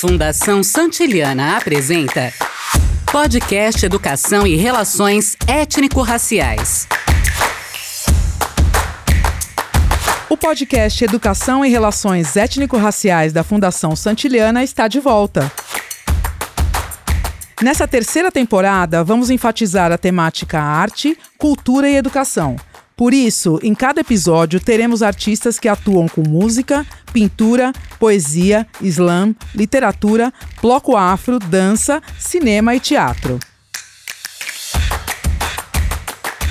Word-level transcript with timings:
Fundação 0.00 0.62
Santiliana 0.62 1.56
apresenta 1.56 2.32
Podcast 3.10 3.84
Educação 3.84 4.46
e 4.46 4.54
Relações 4.54 5.36
Étnico-Raciais. 5.44 6.86
O 10.30 10.36
podcast 10.36 11.02
Educação 11.02 11.64
e 11.64 11.68
Relações 11.68 12.36
Étnico-Raciais 12.36 13.32
da 13.32 13.42
Fundação 13.42 13.96
Santiliana 13.96 14.62
está 14.62 14.86
de 14.86 15.00
volta. 15.00 15.50
Nessa 17.60 17.88
terceira 17.88 18.30
temporada, 18.30 19.02
vamos 19.02 19.30
enfatizar 19.30 19.90
a 19.90 19.98
temática 19.98 20.60
arte, 20.60 21.18
cultura 21.36 21.90
e 21.90 21.96
educação. 21.96 22.54
Por 22.98 23.14
isso, 23.14 23.60
em 23.62 23.76
cada 23.76 24.00
episódio, 24.00 24.58
teremos 24.58 25.04
artistas 25.04 25.56
que 25.56 25.68
atuam 25.68 26.08
com 26.08 26.20
música, 26.20 26.84
pintura, 27.12 27.72
poesia, 27.96 28.66
slam, 28.82 29.36
literatura, 29.54 30.32
bloco 30.60 30.96
afro, 30.96 31.38
dança, 31.38 32.02
cinema 32.18 32.74
e 32.74 32.80
teatro. 32.80 33.38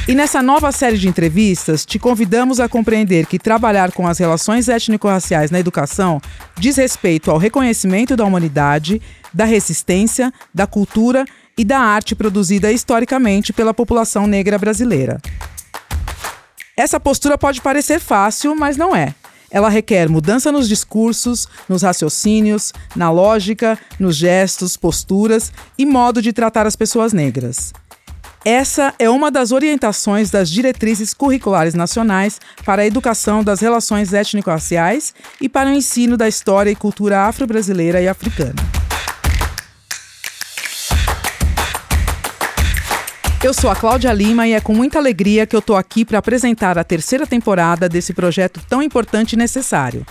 E 0.08 0.16
nessa 0.16 0.42
nova 0.42 0.72
série 0.72 0.98
de 0.98 1.10
entrevistas, 1.10 1.86
te 1.86 2.00
convidamos 2.00 2.62
a 2.62 2.70
compreender 2.70 3.26
que 3.26 3.38
trabalhar 3.38 3.92
com 3.92 4.08
as 4.08 4.18
relações 4.18 4.70
étnico-raciais 4.70 5.52
na 5.52 5.60
educação 5.60 6.22
diz 6.58 6.78
respeito 6.78 7.30
ao 7.30 7.38
reconhecimento 7.38 8.16
da 8.16 8.24
humanidade, 8.24 9.02
da 9.34 9.44
resistência, 9.44 10.32
da 10.54 10.66
cultura 10.66 11.26
e 11.58 11.66
da 11.66 11.80
arte 11.80 12.16
produzida 12.16 12.72
historicamente 12.72 13.52
pela 13.52 13.74
população 13.74 14.26
negra 14.26 14.58
brasileira. 14.58 15.20
Essa 16.78 17.00
postura 17.00 17.40
pode 17.40 17.60
parecer 17.60 18.00
fácil, 18.00 18.56
mas 18.56 18.78
não 18.78 18.96
é. 18.96 19.16
Ela 19.50 19.68
requer 19.68 20.08
mudança 20.08 20.52
nos 20.52 20.70
discursos, 20.70 21.48
nos 21.68 21.82
raciocínios, 21.82 22.72
na 22.96 23.10
lógica, 23.10 23.80
nos 24.00 24.16
gestos, 24.16 24.78
posturas 24.78 25.52
e 25.76 25.88
modo 25.88 26.22
de 26.22 26.32
tratar 26.32 26.68
as 26.68 26.76
pessoas 26.76 27.14
negras. 27.14 27.74
Essa 28.46 28.94
é 29.00 29.10
uma 29.10 29.32
das 29.32 29.52
orientações 29.52 30.30
das 30.30 30.52
diretrizes 30.52 31.16
curriculares 31.16 31.74
nacionais 31.74 32.40
para 32.64 32.84
a 32.84 32.86
educação 32.86 33.44
das 33.44 33.60
relações 33.60 34.14
étnico-raciais 34.14 35.16
e 35.42 35.50
para 35.50 35.70
o 35.70 35.74
ensino 35.74 36.16
da 36.16 36.28
história 36.28 36.70
e 36.70 36.76
cultura 36.76 37.22
afro-brasileira 37.22 38.00
e 38.00 38.08
africana. 38.08 38.87
Eu 43.44 43.54
sou 43.54 43.70
a 43.70 43.76
Cláudia 43.76 44.12
Lima 44.12 44.48
e 44.48 44.54
é 44.54 44.60
com 44.60 44.74
muita 44.74 44.98
alegria 44.98 45.46
que 45.46 45.56
eu 45.56 45.60
estou 45.60 45.76
aqui 45.76 46.04
para 46.04 46.18
apresentar 46.18 46.76
a 46.76 46.84
terceira 46.84 47.28
temporada 47.28 47.88
desse 47.88 48.12
projeto 48.12 48.60
tão 48.68 48.82
importante 48.82 49.34
e 49.34 49.38
necessário. 49.38 50.04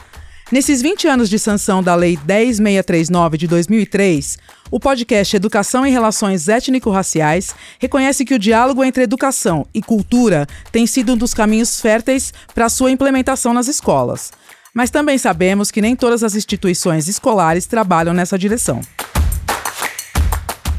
Nesses 0.53 0.81
20 0.81 1.09
anos 1.09 1.29
de 1.29 1.37
sanção 1.37 1.83
da 1.83 1.97
Lei 1.97 2.17
10639 2.17 3.37
de 3.37 3.49
2003, 3.49 4.39
o 4.71 4.79
podcast 4.79 5.35
Educação 5.35 5.85
em 5.85 5.91
Relações 5.91 6.49
Étnico-Raciais 6.49 7.53
reconhece 7.81 8.25
que 8.25 8.35
o 8.35 8.39
diálogo 8.39 8.85
entre 8.85 9.03
educação 9.03 9.67
e 9.75 9.83
cultura 9.83 10.47
tem 10.71 10.87
sido 10.87 11.15
um 11.15 11.17
dos 11.17 11.35
caminhos 11.35 11.81
férteis 11.81 12.33
para 12.55 12.69
sua 12.69 12.93
implementação 12.93 13.53
nas 13.53 13.67
escolas. 13.67 14.33
Mas 14.73 14.89
também 14.89 15.19
sabemos 15.19 15.73
que 15.73 15.83
nem 15.83 15.97
todas 15.97 16.23
as 16.23 16.37
instituições 16.37 17.09
escolares 17.09 17.67
trabalham 17.67 18.15
nessa 18.15 18.39
direção. 18.39 18.81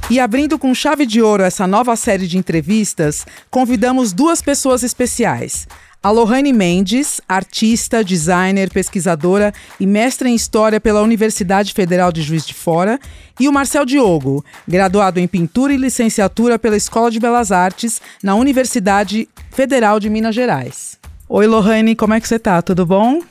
E 0.10 0.22
abrindo 0.22 0.58
com 0.58 0.74
chave 0.74 1.06
de 1.06 1.22
ouro 1.22 1.44
essa 1.44 1.68
nova 1.68 1.94
série 1.98 2.28
de 2.28 2.38
entrevistas, 2.38 3.26
convidamos 3.52 4.14
duas 4.14 4.42
pessoas 4.42 4.82
especiais. 4.82 5.68
A 6.02 6.10
Lohane 6.10 6.54
Mendes, 6.54 7.20
artista, 7.28 8.02
designer, 8.06 8.70
pesquisadora 8.70 9.54
e 9.78 9.86
mestre 9.86 10.30
em 10.30 10.36
História 10.36 10.80
pela 10.80 11.02
Universidade 11.02 11.74
Federal 11.74 12.10
de 12.14 12.22
Juiz 12.22 12.46
de 12.46 12.54
Fora, 12.54 12.98
e 13.38 13.50
o 13.50 13.52
Marcel 13.52 13.86
Diogo, 13.86 14.46
graduado 14.66 15.20
em 15.20 15.28
Pintura 15.28 15.74
e 15.74 15.78
Licenciatura 15.78 16.58
pela 16.58 16.78
Escola 16.78 17.12
de 17.12 17.20
Belas 17.20 17.52
Artes 17.52 18.02
na 18.24 18.34
Universidade 18.36 19.28
Federal 19.52 20.00
de 20.00 20.10
Minas 20.10 20.34
Gerais. 20.34 20.98
Oi, 21.28 21.46
Lohane, 21.46 21.98
como 21.98 22.14
é 22.14 22.22
que 22.22 22.28
você 22.30 22.40
tá? 22.40 22.62
Tudo 22.62 22.86
bom? 22.86 23.22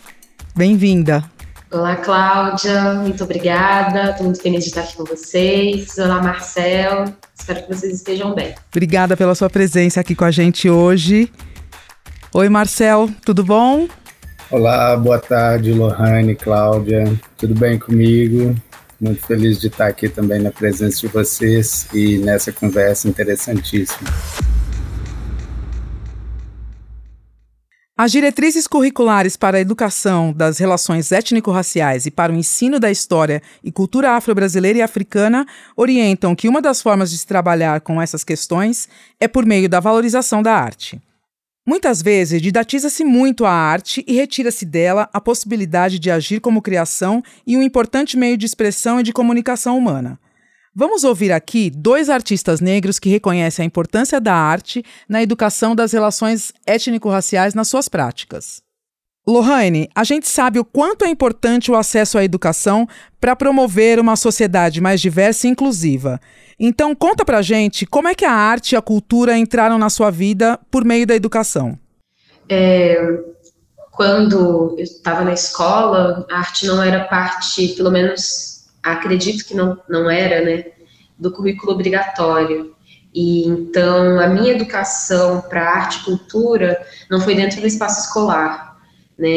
Bem-vinda. 0.54 1.35
Olá, 1.76 1.94
Cláudia, 1.94 2.94
muito 2.94 3.22
obrigada. 3.22 4.10
Estou 4.10 4.25
muito 4.25 4.41
feliz 4.41 4.64
de 4.64 4.70
estar 4.70 4.81
aqui 4.81 4.97
com 4.97 5.04
vocês. 5.04 5.98
Olá, 5.98 6.22
Marcel. 6.22 7.04
Espero 7.38 7.62
que 7.64 7.69
vocês 7.69 7.92
estejam 7.92 8.34
bem. 8.34 8.54
Obrigada 8.70 9.14
pela 9.14 9.34
sua 9.34 9.50
presença 9.50 10.00
aqui 10.00 10.14
com 10.14 10.25
a 10.25 10.31
gente 10.31 10.70
hoje. 10.70 11.31
Oi, 12.32 12.48
Marcel, 12.48 13.10
tudo 13.26 13.44
bom? 13.44 13.87
Olá, 14.50 14.97
boa 14.97 15.19
tarde, 15.19 15.75
Lohane, 15.75 16.34
Cláudia. 16.34 17.12
Tudo 17.37 17.54
bem 17.54 17.78
comigo? 17.78 18.56
Muito 18.98 19.26
feliz 19.26 19.60
de 19.60 19.66
estar 19.66 19.88
aqui 19.88 20.08
também 20.08 20.41
na 20.41 20.50
presença 20.50 21.03
de 21.03 21.08
vocês 21.08 21.88
e 21.93 22.16
nessa 22.16 22.53
conversa 22.53 23.06
interessantíssima. 23.06 24.08
As 27.98 28.12
diretrizes 28.12 28.66
curriculares 28.66 29.38
para 29.38 29.56
a 29.56 29.60
educação 29.60 30.30
das 30.30 30.58
relações 30.58 31.12
étnico-raciais 31.12 32.04
e 32.04 32.10
para 32.10 32.30
o 32.30 32.36
ensino 32.36 32.78
da 32.78 32.90
história 32.90 33.42
e 33.64 33.72
cultura 33.72 34.10
afro-brasileira 34.10 34.80
e 34.80 34.82
africana 34.82 35.46
orientam 35.74 36.36
que 36.36 36.46
uma 36.46 36.60
das 36.60 36.82
formas 36.82 37.10
de 37.10 37.16
se 37.16 37.26
trabalhar 37.26 37.80
com 37.80 38.00
essas 38.00 38.22
questões 38.22 38.86
é 39.18 39.26
por 39.26 39.46
meio 39.46 39.66
da 39.66 39.80
valorização 39.80 40.42
da 40.42 40.52
arte. 40.52 41.00
Muitas 41.66 42.02
vezes 42.02 42.42
didatiza-se 42.42 43.02
muito 43.02 43.46
a 43.46 43.50
arte 43.50 44.04
e 44.06 44.12
retira-se 44.12 44.66
dela 44.66 45.08
a 45.10 45.18
possibilidade 45.18 45.98
de 45.98 46.10
agir 46.10 46.38
como 46.38 46.60
criação 46.60 47.22
e 47.46 47.56
um 47.56 47.62
importante 47.62 48.14
meio 48.14 48.36
de 48.36 48.44
expressão 48.44 49.00
e 49.00 49.02
de 49.02 49.12
comunicação 49.12 49.78
humana. 49.78 50.20
Vamos 50.78 51.04
ouvir 51.04 51.32
aqui 51.32 51.70
dois 51.70 52.10
artistas 52.10 52.60
negros 52.60 52.98
que 52.98 53.09
reconhecem 53.09 53.62
a 53.62 53.66
importância 53.66 54.20
da 54.20 54.34
arte 54.34 54.84
na 55.09 55.22
educação 55.22 55.75
das 55.75 55.91
relações 55.92 56.53
étnico-raciais 56.66 57.54
nas 57.54 57.69
suas 57.69 57.88
práticas. 57.88 58.60
Lohane, 59.26 59.88
a 59.94 60.04
gente 60.04 60.28
sabe 60.28 60.59
o 60.59 60.64
quanto 60.66 61.06
é 61.06 61.09
importante 61.09 61.70
o 61.70 61.76
acesso 61.76 62.19
à 62.19 62.25
educação 62.25 62.87
para 63.19 63.34
promover 63.34 63.98
uma 63.98 64.16
sociedade 64.16 64.78
mais 64.82 65.00
diversa 65.00 65.47
e 65.47 65.50
inclusiva. 65.50 66.20
Então, 66.60 66.94
conta 66.94 67.25
pra 67.25 67.41
gente 67.41 67.87
como 67.87 68.08
é 68.08 68.14
que 68.14 68.26
a 68.26 68.32
arte 68.32 68.72
e 68.72 68.76
a 68.76 68.82
cultura 68.82 69.34
entraram 69.34 69.78
na 69.78 69.88
sua 69.88 70.10
vida 70.10 70.60
por 70.70 70.84
meio 70.84 71.06
da 71.06 71.16
educação. 71.16 71.78
É, 72.50 73.19
quando 73.93 74.75
eu 74.76 74.84
estava 74.84 75.25
na 75.25 75.32
escola, 75.32 76.26
a 76.31 76.37
arte 76.37 76.66
não 76.66 76.82
era 76.82 77.06
parte, 77.06 77.69
pelo 77.69 77.91
menos 77.91 78.56
acredito 78.92 79.44
que 79.47 79.54
não, 79.54 79.78
não 79.88 80.10
era, 80.10 80.44
né, 80.44 80.64
do 81.19 81.32
currículo 81.32 81.72
obrigatório. 81.72 82.74
E 83.14 83.47
então 83.48 84.20
a 84.20 84.28
minha 84.28 84.52
educação 84.52 85.41
para 85.41 85.62
arte 85.62 86.00
e 86.00 86.04
cultura 86.04 86.78
não 87.10 87.20
foi 87.20 87.34
dentro 87.34 87.60
do 87.60 87.66
espaço 87.66 88.06
escolar. 88.06 88.76
Né? 89.19 89.30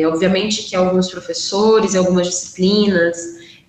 É, 0.00 0.06
obviamente 0.06 0.64
que 0.64 0.76
alguns 0.76 1.08
professores 1.08 1.94
e 1.94 1.98
algumas 1.98 2.26
disciplinas 2.26 3.16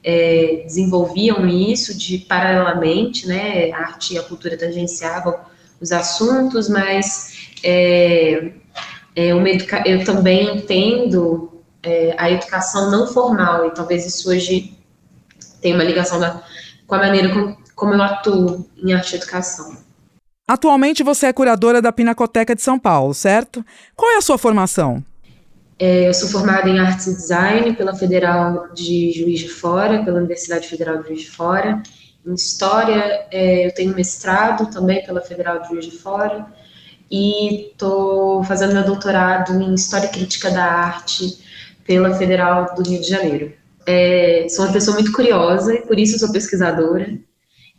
é, 0.03 0.63
desenvolviam 0.65 1.47
isso 1.47 1.97
de 1.97 2.17
paralelamente, 2.17 3.27
né, 3.27 3.71
a 3.71 3.79
arte 3.79 4.13
e 4.13 4.17
a 4.17 4.23
cultura 4.23 4.57
tangenciavam 4.57 5.35
os 5.81 5.91
assuntos, 5.91 6.69
mas 6.69 7.49
é, 7.63 8.51
é 9.15 9.33
uma 9.33 9.49
eu 9.85 10.03
também 10.03 10.57
entendo 10.57 11.61
é, 11.83 12.15
a 12.17 12.31
educação 12.31 12.91
não 12.91 13.07
formal, 13.07 13.67
e 13.67 13.71
talvez 13.71 14.05
isso 14.05 14.29
hoje 14.29 14.76
tenha 15.61 15.75
uma 15.75 15.83
ligação 15.83 16.19
da, 16.19 16.41
com 16.85 16.95
a 16.95 16.99
maneira 16.99 17.29
como, 17.29 17.57
como 17.75 17.93
eu 17.93 18.01
atuo 18.01 18.67
em 18.77 18.93
arte 18.93 19.13
e 19.13 19.15
educação. 19.17 19.77
Atualmente 20.47 21.03
você 21.03 21.25
é 21.25 21.33
curadora 21.33 21.81
da 21.81 21.91
Pinacoteca 21.91 22.55
de 22.55 22.61
São 22.61 22.79
Paulo, 22.79 23.13
certo? 23.13 23.65
Qual 23.95 24.11
é 24.11 24.17
a 24.17 24.21
sua 24.21 24.37
formação? 24.37 25.03
É, 25.79 26.07
eu 26.07 26.13
sou 26.13 26.29
formada 26.29 26.67
em 26.67 26.79
Artes 26.79 27.05
e 27.05 27.15
Design 27.15 27.73
pela 27.73 27.93
Federal 27.93 28.69
de 28.73 29.11
Juiz 29.11 29.41
de 29.41 29.49
Fora, 29.49 30.03
pela 30.03 30.17
Universidade 30.17 30.67
Federal 30.67 30.99
de 30.99 31.09
Juiz 31.09 31.21
de 31.21 31.29
Fora. 31.29 31.83
Em 32.25 32.33
História, 32.33 33.27
é, 33.29 33.67
eu 33.67 33.73
tenho 33.73 33.93
mestrado 33.93 34.71
também 34.71 35.05
pela 35.05 35.21
Federal 35.21 35.59
de 35.59 35.67
Juiz 35.67 35.85
de 35.85 35.97
Fora. 35.97 36.47
E 37.11 37.67
estou 37.71 38.43
fazendo 38.43 38.73
meu 38.73 38.83
doutorado 38.83 39.53
em 39.61 39.73
História 39.75 40.09
Crítica 40.09 40.49
da 40.49 40.63
Arte 40.63 41.37
pela 41.85 42.13
Federal 42.15 42.73
do 42.75 42.89
Rio 42.89 42.99
de 42.99 43.07
Janeiro. 43.07 43.53
É, 43.87 44.45
sou 44.49 44.65
uma 44.65 44.73
pessoa 44.73 44.95
muito 44.95 45.13
curiosa 45.13 45.73
e 45.73 45.81
por 45.87 45.97
isso 45.97 46.19
sou 46.19 46.29
pesquisadora. 46.29 47.17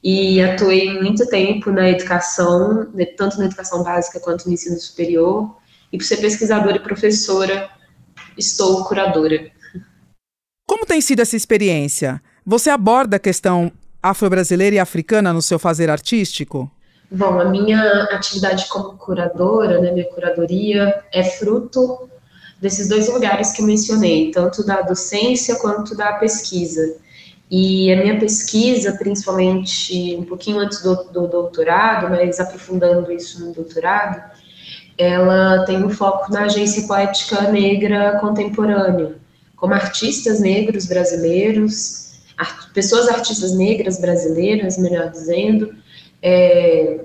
E 0.02 0.40
atuei 0.40 0.98
muito 0.98 1.26
tempo 1.26 1.70
na 1.70 1.90
educação, 1.90 2.88
né, 2.94 3.04
tanto 3.04 3.38
na 3.38 3.44
educação 3.44 3.82
básica 3.82 4.18
quanto 4.18 4.46
no 4.46 4.54
ensino 4.54 4.78
superior. 4.78 5.54
E 5.92 5.98
por 5.98 6.04
ser 6.04 6.16
pesquisadora 6.16 6.76
e 6.76 6.80
professora, 6.80 7.68
estou 8.38 8.84
curadora. 8.84 9.50
Como 10.66 10.86
tem 10.86 11.00
sido 11.02 11.20
essa 11.20 11.36
experiência? 11.36 12.22
Você 12.46 12.70
aborda 12.70 13.16
a 13.16 13.20
questão 13.20 13.70
afro-brasileira 14.02 14.76
e 14.76 14.78
africana 14.78 15.32
no 15.32 15.42
seu 15.42 15.58
fazer 15.58 15.90
artístico? 15.90 16.70
Bom, 17.10 17.38
a 17.38 17.44
minha 17.44 18.04
atividade 18.04 18.66
como 18.68 18.96
curadora, 18.96 19.78
né, 19.80 19.92
minha 19.92 20.08
curadoria, 20.08 21.02
é 21.12 21.22
fruto 21.24 22.08
desses 22.60 22.88
dois 22.88 23.08
lugares 23.08 23.52
que 23.52 23.62
eu 23.62 23.66
mencionei, 23.66 24.30
tanto 24.30 24.64
da 24.64 24.82
docência 24.82 25.56
quanto 25.56 25.96
da 25.96 26.14
pesquisa. 26.14 26.96
E 27.50 27.90
a 27.92 27.96
minha 27.96 28.18
pesquisa, 28.18 28.92
principalmente 28.92 30.16
um 30.16 30.24
pouquinho 30.24 30.58
antes 30.58 30.82
do, 30.82 31.04
do 31.04 31.26
doutorado, 31.26 32.10
mas 32.10 32.38
aprofundando 32.38 33.10
isso 33.10 33.44
no 33.44 33.52
doutorado, 33.52 34.22
ela 34.98 35.64
tem 35.64 35.82
um 35.82 35.88
foco 35.88 36.30
na 36.32 36.42
agência 36.42 36.86
poética 36.86 37.50
negra 37.50 38.18
contemporânea, 38.20 39.16
como 39.56 39.72
artistas 39.72 40.40
negros 40.40 40.86
brasileiros, 40.86 42.12
art 42.36 42.72
pessoas 42.74 43.08
artistas 43.08 43.56
negras 43.56 44.00
brasileiras, 44.00 44.76
melhor 44.76 45.10
dizendo, 45.10 45.74
é, 46.20 47.00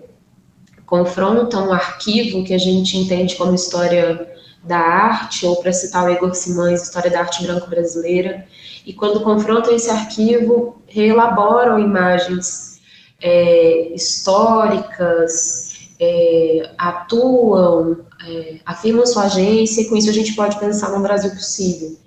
confrontam 0.86 1.70
o 1.70 1.72
arquivo 1.72 2.44
que 2.44 2.54
a 2.54 2.58
gente 2.58 2.98
entende 2.98 3.36
como 3.36 3.56
história 3.56 4.28
da 4.64 4.78
arte, 4.78 5.46
ou 5.46 5.58
para 5.58 5.74
citar 5.74 6.06
o 6.06 6.10
Igor 6.10 6.34
Simões, 6.34 6.84
História 6.84 7.12
da 7.12 7.20
Arte 7.20 7.44
Branco 7.44 7.70
Brasileira, 7.70 8.46
e 8.86 8.94
quando 8.94 9.22
confrontam 9.22 9.76
esse 9.76 9.90
arquivo, 9.90 10.82
reelaboram 10.88 11.80
imagens 11.80 12.82
é, 13.22 13.94
históricas, 13.94 15.90
é, 16.00 16.70
atuam, 16.78 17.98
é, 18.28 18.60
afirmam 18.66 19.06
sua 19.06 19.24
agência, 19.24 19.82
e 19.82 19.90
com 19.90 19.96
isso 19.96 20.10
a 20.10 20.14
gente 20.14 20.34
pode 20.34 20.58
pensar 20.60 20.90
num 20.90 21.02
Brasil 21.02 21.32
possível. 21.32 21.98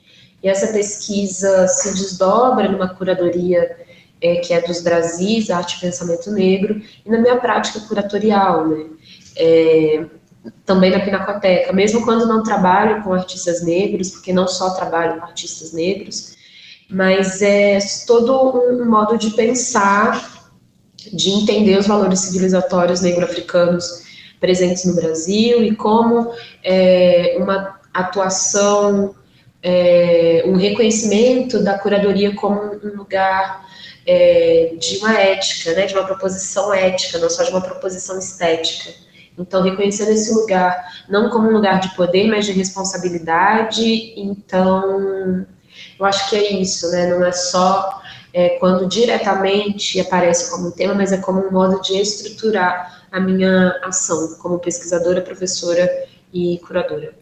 E 0.43 0.49
essa 0.49 0.73
pesquisa 0.73 1.67
se 1.67 1.93
desdobra 1.93 2.71
numa 2.71 2.89
curadoria 2.89 3.77
é, 4.21 4.37
que 4.37 4.53
é 4.53 4.61
dos 4.61 4.81
Brasis, 4.81 5.51
Arte 5.51 5.77
e 5.77 5.81
Pensamento 5.81 6.31
Negro, 6.31 6.81
e 7.05 7.11
na 7.11 7.19
minha 7.19 7.37
prática 7.37 7.81
curatorial, 7.81 8.67
né? 8.67 8.87
É, 9.39 10.05
também 10.65 10.91
na 10.91 11.01
Pinacoteca, 11.01 11.73
mesmo 11.73 12.05
quando 12.05 12.27
não 12.27 12.43
trabalho 12.43 13.03
com 13.03 13.13
artistas 13.13 13.63
negros, 13.63 14.11
porque 14.11 14.33
não 14.33 14.47
só 14.47 14.71
trabalho 14.71 15.21
com 15.21 15.27
artistas 15.27 15.73
negros, 15.73 16.37
mas 16.89 17.43
é 17.43 17.79
todo 18.07 18.59
um 18.59 18.85
modo 18.85 19.19
de 19.19 19.31
pensar, 19.31 20.51
de 21.13 21.31
entender 21.31 21.79
os 21.79 21.87
valores 21.87 22.21
civilizatórios 22.21 23.01
negro-africanos 23.01 24.05
presentes 24.41 24.85
no 24.85 24.95
Brasil 24.95 25.63
e 25.63 25.75
como 25.75 26.33
é, 26.63 27.37
uma 27.39 27.81
atuação, 27.93 29.15
é, 29.63 30.43
um 30.47 30.57
reconhecimento 30.57 31.63
da 31.63 31.79
curadoria 31.79 32.35
como 32.35 32.61
um 32.61 32.97
lugar 32.97 33.67
é, 34.07 34.75
de 34.79 34.99
uma 34.99 35.19
ética, 35.19 35.73
né, 35.73 35.87
de 35.87 35.95
uma 35.95 36.05
proposição 36.05 36.73
ética, 36.73 37.19
não 37.19 37.29
só 37.29 37.43
de 37.43 37.51
uma 37.51 37.61
proposição 37.61 38.19
estética. 38.19 38.91
Então, 39.39 39.63
reconhecendo 39.63 40.11
esse 40.11 40.33
lugar 40.33 41.05
não 41.09 41.29
como 41.31 41.49
um 41.49 41.53
lugar 41.53 41.81
de 41.81 41.95
poder, 41.95 42.27
mas 42.29 42.47
de 42.47 42.53
responsabilidade, 42.53 44.15
então 44.17 45.47
eu 45.99 46.07
acho 46.07 46.29
que 46.31 46.37
é 46.37 46.53
isso, 46.55 46.91
né? 46.91 47.07
Não 47.07 47.25
é 47.25 47.33
só 47.33 48.01
é, 48.33 48.51
quando 48.59 48.87
diretamente 48.87 50.01
aparece 50.01 50.51
como 50.51 50.69
um 50.69 50.71
tema, 50.71 50.95
mas 50.95 51.13
é 51.13 51.19
como 51.19 51.47
um 51.47 51.51
modo 51.51 51.81
de 51.81 51.97
estruturar 51.99 53.05
a 53.11 53.21
minha 53.21 53.79
ação 53.83 54.37
como 54.39 54.59
pesquisadora, 54.59 55.23
professora 55.23 55.89
e 56.33 56.59
curadora. 56.59 57.15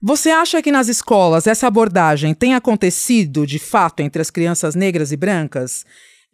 Você 0.00 0.30
acha 0.30 0.60
que 0.60 0.72
nas 0.72 0.88
escolas 0.88 1.46
essa 1.46 1.68
abordagem 1.68 2.34
tem 2.34 2.56
acontecido 2.56 3.46
de 3.46 3.60
fato 3.60 4.00
entre 4.00 4.20
as 4.20 4.30
crianças 4.30 4.74
negras 4.74 5.12
e 5.12 5.16
brancas? 5.16 5.84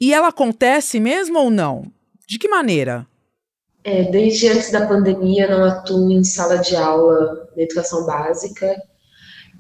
E 0.01 0.15
ela 0.15 0.29
acontece 0.29 0.99
mesmo 0.99 1.39
ou 1.39 1.51
não? 1.51 1.93
De 2.27 2.39
que 2.39 2.49
maneira? 2.49 3.07
É, 3.85 4.03
desde 4.05 4.49
antes 4.49 4.71
da 4.71 4.87
pandemia, 4.87 5.49
não 5.49 5.65
atuo 5.65 6.11
em 6.11 6.25
sala 6.25 6.59
de 6.59 6.77
aula 6.77 7.49
de 7.55 7.63
educação 7.63 8.05
básica. 8.05 8.75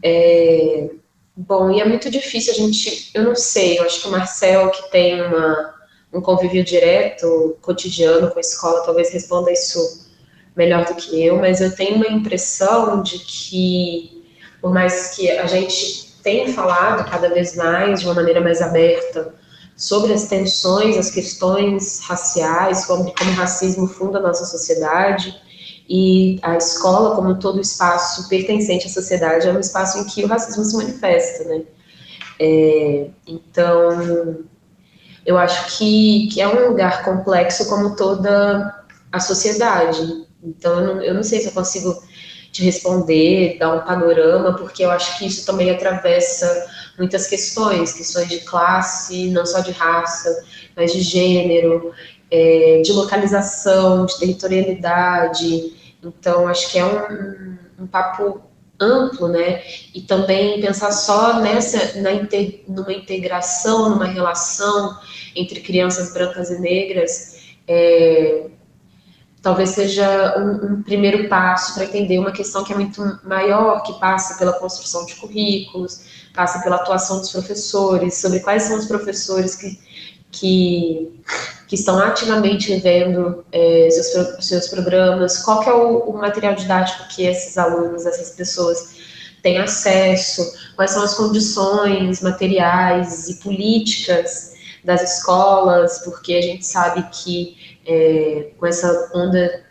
É, 0.03 0.91
Bom, 1.41 1.71
e 1.71 1.81
é 1.81 1.85
muito 1.85 2.11
difícil 2.11 2.53
a 2.53 2.57
gente, 2.57 3.13
eu 3.15 3.23
não 3.23 3.37
sei, 3.37 3.79
eu 3.79 3.85
acho 3.85 4.03
que 4.03 4.09
o 4.09 4.11
Marcel, 4.11 4.73
que 4.73 4.91
tem 4.91 5.23
uma, 5.23 5.73
um 6.13 6.21
convívio 6.21 6.65
direto, 6.65 7.57
cotidiano 7.63 8.29
com 8.29 8.39
a 8.39 8.41
escola, 8.41 8.83
talvez 8.85 9.13
responda 9.13 9.53
isso 9.53 10.11
melhor 10.57 10.85
do 10.85 10.97
que 10.97 11.25
eu, 11.25 11.37
mas 11.37 11.61
eu 11.61 11.73
tenho 11.73 11.95
uma 11.95 12.09
impressão 12.09 13.01
de 13.05 13.21
que, 13.21 14.25
por 14.61 14.75
mais 14.75 15.15
que 15.15 15.31
a 15.31 15.47
gente 15.47 16.13
tenha 16.25 16.53
falado 16.53 17.09
cada 17.09 17.29
vez 17.29 17.55
mais, 17.55 18.01
de 18.01 18.07
uma 18.07 18.15
maneira 18.15 18.41
mais 18.41 18.61
aberta, 18.61 19.33
sobre 19.79 20.13
as 20.13 20.25
tensões, 20.25 20.99
as 20.99 21.09
questões 21.09 22.01
raciais, 22.01 22.85
como, 22.85 23.15
como 23.15 23.31
o 23.31 23.35
racismo 23.35 23.87
funda 23.87 24.19
a 24.19 24.23
nossa 24.23 24.45
sociedade, 24.45 25.41
e 25.89 26.39
a 26.43 26.57
escola, 26.57 27.15
como 27.15 27.39
todo 27.39 27.61
espaço 27.61 28.29
pertencente 28.29 28.89
à 28.89 28.91
sociedade, 28.91 29.49
é 29.49 29.53
um 29.53 29.61
espaço 29.61 29.99
em 29.99 30.05
que 30.05 30.25
o 30.25 30.27
racismo 30.27 30.65
se 30.65 30.77
manifesta, 30.77 31.45
né? 31.45 31.63
É, 32.41 33.09
então, 33.27 34.45
eu 35.25 35.39
acho 35.39 35.79
que, 35.79 36.29
que 36.33 36.41
é 36.41 36.49
um 36.49 36.69
lugar 36.69 37.05
complexo 37.05 37.69
como 37.69 37.95
toda 37.95 38.85
a 39.13 39.21
sociedade. 39.21 40.27
Então, 40.43 40.81
eu 40.81 40.87
não, 40.87 41.03
eu 41.03 41.15
não 41.15 41.23
sei 41.23 41.41
se 41.41 41.47
eu 41.47 41.53
consigo 41.53 42.03
te 42.53 42.65
responder, 42.65 43.57
dar 43.59 43.75
um 43.75 43.81
panorama, 43.81 44.55
porque 44.55 44.85
eu 44.85 44.91
acho 44.91 45.19
que 45.19 45.27
isso 45.27 45.45
também 45.45 45.71
atravessa 45.71 46.67
muitas 46.99 47.27
questões, 47.27 47.93
questões 47.93 48.29
de 48.29 48.41
classe, 48.41 49.29
não 49.31 49.47
só 49.47 49.61
de 49.61 49.71
raça, 49.71 50.45
mas 50.77 50.93
de 50.93 51.01
gênero, 51.01 51.93
é, 52.31 52.83
de 52.85 52.93
localização, 52.93 54.07
de 54.07 54.19
territorialidade, 54.19 55.73
então, 56.03 56.47
acho 56.47 56.71
que 56.71 56.79
é 56.79 56.85
um, 56.85 57.83
um 57.85 57.87
papo 57.87 58.41
amplo, 58.81 59.29
né? 59.29 59.63
E 59.95 60.01
também 60.03 60.61
pensar 60.61 60.93
só 60.93 61.41
nessa, 61.41 62.01
na 62.01 62.11
numa 62.69 62.93
integração, 62.93 63.91
numa 63.91 64.07
relação 64.07 64.97
entre 65.35 65.61
crianças 65.61 66.13
brancas 66.13 66.51
e 66.51 66.61
negras, 66.61 67.39
é, 67.67 68.47
talvez 69.43 69.71
seja 69.71 70.37
um, 70.39 70.73
um 70.73 70.83
primeiro 70.83 71.29
passo 71.29 71.75
para 71.75 71.85
entender 71.85 72.19
uma 72.19 72.33
questão 72.33 72.65
que 72.65 72.73
é 72.73 72.77
muito 72.77 73.21
maior, 73.25 73.83
que 73.83 73.99
passa 74.01 74.39
pela 74.39 74.53
construção 74.55 75.07
de 75.07 75.15
currículos, 75.17 76.01
passa 76.35 76.61
pela 76.63 76.77
atuação 76.77 77.19
dos 77.19 77.31
professores, 77.31 78.15
sobre 78.15 78.41
quais 78.41 78.65
são 78.65 78.79
os 78.79 78.87
professores 78.87 79.55
que, 79.55 79.79
que 80.31 81.13
que 81.69 81.75
estão 81.75 81.99
ativamente 81.99 82.75
vendo 82.77 83.45
é, 83.53 83.89
seus, 83.91 84.47
seus 84.47 84.69
programas, 84.69 85.43
qual 85.43 85.61
que 85.61 85.69
é 85.69 85.75
o, 85.75 85.99
o, 85.99 86.17
material 86.17 86.55
didático 86.55 87.07
que 87.09 87.27
esses 87.27 87.59
alunos, 87.59 88.07
essas 88.07 88.31
pessoas 88.31 88.97
têm 89.43 89.59
acesso, 89.59 90.51
quais 90.75 90.93
são 90.93 91.03
as 91.03 91.13
condições 91.13 92.23
materiais 92.23 93.29
e 93.29 93.35
políticas 93.37 94.55
das 94.83 95.17
escolas, 95.17 95.99
porque 95.99 96.33
a 96.33 96.41
gente 96.41 96.65
sabe 96.65 97.07
que 97.13 97.78
é, 97.89 98.53
com 98.59 98.67
essa 98.67 99.11
onda, 99.15 99.65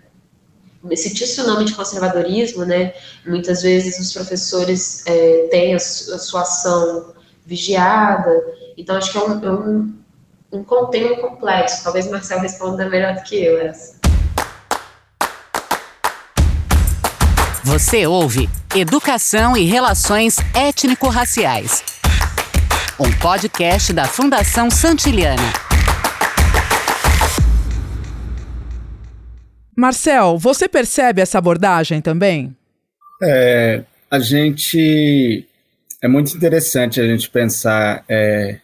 esse 0.90 1.14
tsunami 1.14 1.66
de 1.66 1.74
conservadorismo, 1.74 2.66
né, 2.66 2.94
muitas 3.26 3.62
vezes 3.62 4.00
os 4.00 4.12
professores 4.12 5.06
é, 5.06 5.48
têm 5.52 5.74
a, 5.74 5.78
a, 5.78 5.80
sua 5.80 6.42
ação 6.42 7.14
vigiada, 7.46 8.44
então 8.76 8.98
acho 8.98 9.12
que 9.12 9.18
é 9.18 9.22
um, 9.22 9.46
é 9.46 9.52
um 9.52 9.98
um 10.52 10.64
conteúdo 10.64 11.22
complexo. 11.22 11.84
Talvez 11.84 12.10
Marcel 12.10 12.40
responda 12.40 12.90
melhor 12.90 13.16
do 13.16 13.24
que 13.24 13.36
eu 13.36 13.60
essa. 13.60 13.96
Você 17.64 18.08
ouve 18.08 18.50
Educação 18.74 19.58
e 19.58 19.66
Relações 19.66 20.38
Étnico-Raciais. 20.54 21.84
Um 23.00 23.12
podcast 23.20 23.92
da 23.94 24.06
Fundação 24.06 24.72
Santiliana. 24.72 25.67
Marcel, 29.78 30.40
você 30.40 30.68
percebe 30.68 31.22
essa 31.22 31.38
abordagem 31.38 32.02
também? 32.02 32.56
É, 33.22 33.84
a 34.10 34.20
gente. 34.20 35.48
É 36.02 36.08
muito 36.08 36.36
interessante 36.36 37.00
a 37.00 37.06
gente 37.06 37.30
pensar 37.30 38.04
é, 38.10 38.60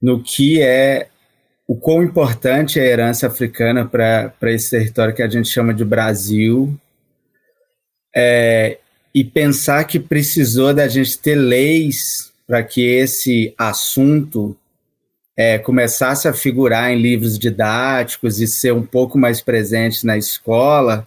no 0.00 0.22
que 0.22 0.60
é 0.60 1.08
o 1.66 1.76
quão 1.76 2.02
importante 2.02 2.78
é 2.78 2.82
a 2.82 2.86
herança 2.86 3.26
africana 3.26 3.86
para 3.86 4.52
esse 4.52 4.70
território 4.70 5.14
que 5.14 5.22
a 5.22 5.28
gente 5.28 5.48
chama 5.48 5.72
de 5.72 5.84
Brasil, 5.84 6.78
é, 8.14 8.78
e 9.14 9.24
pensar 9.24 9.84
que 9.84 9.98
precisou 9.98 10.74
da 10.74 10.88
gente 10.88 11.18
ter 11.18 11.34
leis 11.34 12.32
para 12.46 12.62
que 12.62 12.82
esse 12.82 13.54
assunto 13.56 14.56
é, 15.36 15.58
começasse 15.58 16.28
a 16.28 16.32
figurar 16.32 16.90
em 16.90 17.00
livros 17.00 17.38
didáticos 17.38 18.40
e 18.40 18.46
ser 18.46 18.72
um 18.72 18.82
pouco 18.82 19.18
mais 19.18 19.40
presente 19.40 20.04
na 20.04 20.16
escola, 20.16 21.06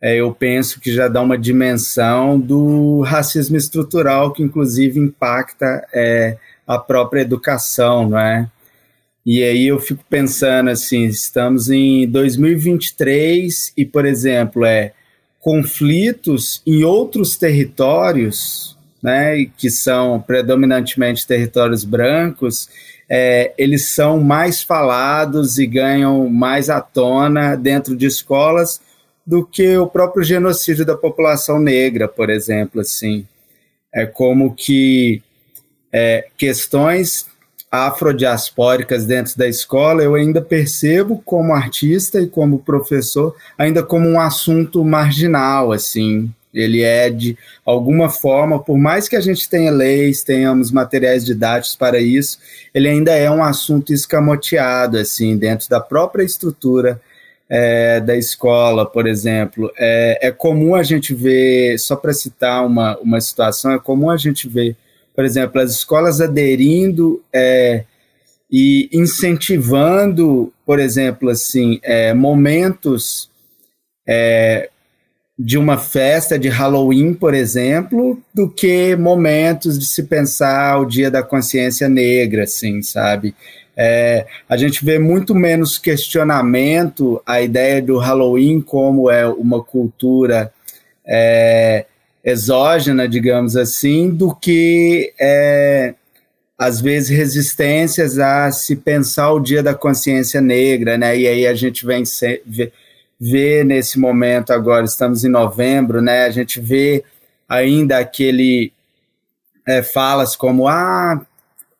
é, 0.00 0.16
eu 0.16 0.34
penso 0.34 0.80
que 0.80 0.92
já 0.92 1.06
dá 1.06 1.20
uma 1.22 1.38
dimensão 1.38 2.38
do 2.38 3.02
racismo 3.02 3.56
estrutural 3.56 4.32
que, 4.32 4.42
inclusive, 4.42 4.98
impacta 4.98 5.86
é, 5.94 6.36
a 6.66 6.76
própria 6.76 7.20
educação, 7.20 8.08
não 8.08 8.18
é? 8.18 8.50
E 9.24 9.44
aí 9.44 9.68
eu 9.68 9.78
fico 9.78 10.04
pensando 10.10 10.70
assim, 10.70 11.04
estamos 11.04 11.70
em 11.70 12.08
2023 12.08 13.72
e, 13.76 13.84
por 13.84 14.04
exemplo, 14.04 14.64
é 14.64 14.92
conflitos 15.38 16.60
em 16.66 16.82
outros 16.82 17.36
territórios 17.36 18.76
né, 19.02 19.46
que 19.56 19.68
são 19.70 20.20
predominantemente 20.20 21.26
territórios 21.26 21.84
brancos, 21.84 22.68
é, 23.08 23.52
eles 23.58 23.88
são 23.88 24.20
mais 24.20 24.62
falados 24.62 25.58
e 25.58 25.66
ganham 25.66 26.28
mais 26.28 26.70
à 26.70 26.80
tona 26.80 27.56
dentro 27.56 27.96
de 27.96 28.06
escolas 28.06 28.80
do 29.26 29.44
que 29.44 29.76
o 29.76 29.86
próprio 29.86 30.24
genocídio 30.24 30.84
da 30.84 30.96
população 30.96 31.58
negra, 31.58 32.08
por 32.08 32.30
exemplo, 32.30 32.80
assim. 32.80 33.26
É 33.94 34.06
como 34.06 34.54
que 34.54 35.22
é, 35.92 36.26
questões 36.38 37.26
afrodiaspóricas 37.70 39.06
dentro 39.06 39.36
da 39.36 39.48
escola, 39.48 40.02
eu 40.02 40.14
ainda 40.14 40.42
percebo 40.42 41.22
como 41.24 41.54
artista 41.54 42.20
e 42.20 42.26
como 42.26 42.58
professor, 42.58 43.34
ainda 43.56 43.82
como 43.82 44.08
um 44.08 44.20
assunto 44.20 44.84
marginal, 44.84 45.72
assim. 45.72 46.30
Ele 46.52 46.82
é 46.82 47.08
de 47.08 47.36
alguma 47.64 48.10
forma, 48.10 48.62
por 48.62 48.76
mais 48.76 49.08
que 49.08 49.16
a 49.16 49.20
gente 49.20 49.48
tenha 49.48 49.70
leis, 49.70 50.22
tenhamos 50.22 50.70
materiais 50.70 51.24
didáticos 51.24 51.74
para 51.76 52.00
isso, 52.00 52.38
ele 52.74 52.88
ainda 52.88 53.12
é 53.12 53.30
um 53.30 53.42
assunto 53.42 53.92
escamoteado, 53.92 54.98
assim, 54.98 55.36
dentro 55.36 55.68
da 55.68 55.80
própria 55.80 56.24
estrutura 56.24 57.00
é, 57.48 58.00
da 58.00 58.16
escola, 58.16 58.86
por 58.86 59.06
exemplo. 59.06 59.70
É, 59.76 60.28
é 60.28 60.30
comum 60.30 60.74
a 60.74 60.82
gente 60.82 61.14
ver, 61.14 61.78
só 61.78 61.96
para 61.96 62.12
citar 62.14 62.64
uma, 62.64 62.98
uma 62.98 63.20
situação, 63.20 63.72
é 63.72 63.78
comum 63.78 64.08
a 64.08 64.16
gente 64.16 64.48
ver, 64.48 64.76
por 65.14 65.24
exemplo, 65.24 65.60
as 65.60 65.72
escolas 65.72 66.20
aderindo 66.20 67.22
é, 67.32 67.84
e 68.50 68.88
incentivando, 68.92 70.52
por 70.64 70.78
exemplo, 70.78 71.28
assim, 71.28 71.78
é, 71.82 72.14
momentos 72.14 73.30
é, 74.06 74.70
de 75.44 75.58
uma 75.58 75.76
festa 75.76 76.38
de 76.38 76.48
Halloween, 76.48 77.14
por 77.14 77.34
exemplo, 77.34 78.16
do 78.32 78.48
que 78.48 78.94
momentos 78.94 79.76
de 79.76 79.86
se 79.86 80.04
pensar 80.04 80.78
o 80.78 80.86
Dia 80.86 81.10
da 81.10 81.20
Consciência 81.20 81.88
Negra, 81.88 82.44
assim, 82.44 82.80
sabe? 82.80 83.34
É, 83.76 84.24
a 84.48 84.56
gente 84.56 84.84
vê 84.84 85.00
muito 85.00 85.34
menos 85.34 85.78
questionamento 85.78 87.20
a 87.26 87.40
ideia 87.40 87.82
do 87.82 87.98
Halloween 87.98 88.60
como 88.60 89.10
é 89.10 89.26
uma 89.26 89.60
cultura 89.60 90.52
é, 91.04 91.86
exógena, 92.24 93.08
digamos 93.08 93.56
assim, 93.56 94.10
do 94.10 94.36
que 94.36 95.12
é, 95.20 95.94
às 96.56 96.80
vezes 96.80 97.10
resistências 97.10 98.20
a 98.20 98.52
se 98.52 98.76
pensar 98.76 99.32
o 99.32 99.40
Dia 99.40 99.60
da 99.60 99.74
Consciência 99.74 100.40
Negra, 100.40 100.96
né? 100.96 101.18
E 101.18 101.26
aí 101.26 101.46
a 101.48 101.54
gente 101.54 101.84
vem 101.84 102.04
vê, 102.46 102.70
vê 103.22 103.62
nesse 103.62 104.00
momento 104.00 104.52
agora, 104.52 104.84
estamos 104.84 105.24
em 105.24 105.28
novembro, 105.28 106.02
né? 106.02 106.24
A 106.24 106.30
gente 106.30 106.60
vê 106.60 107.04
ainda 107.48 107.98
aquele 107.98 108.72
é, 109.64 109.80
falas 109.80 110.34
como 110.34 110.66
ah 110.66 111.24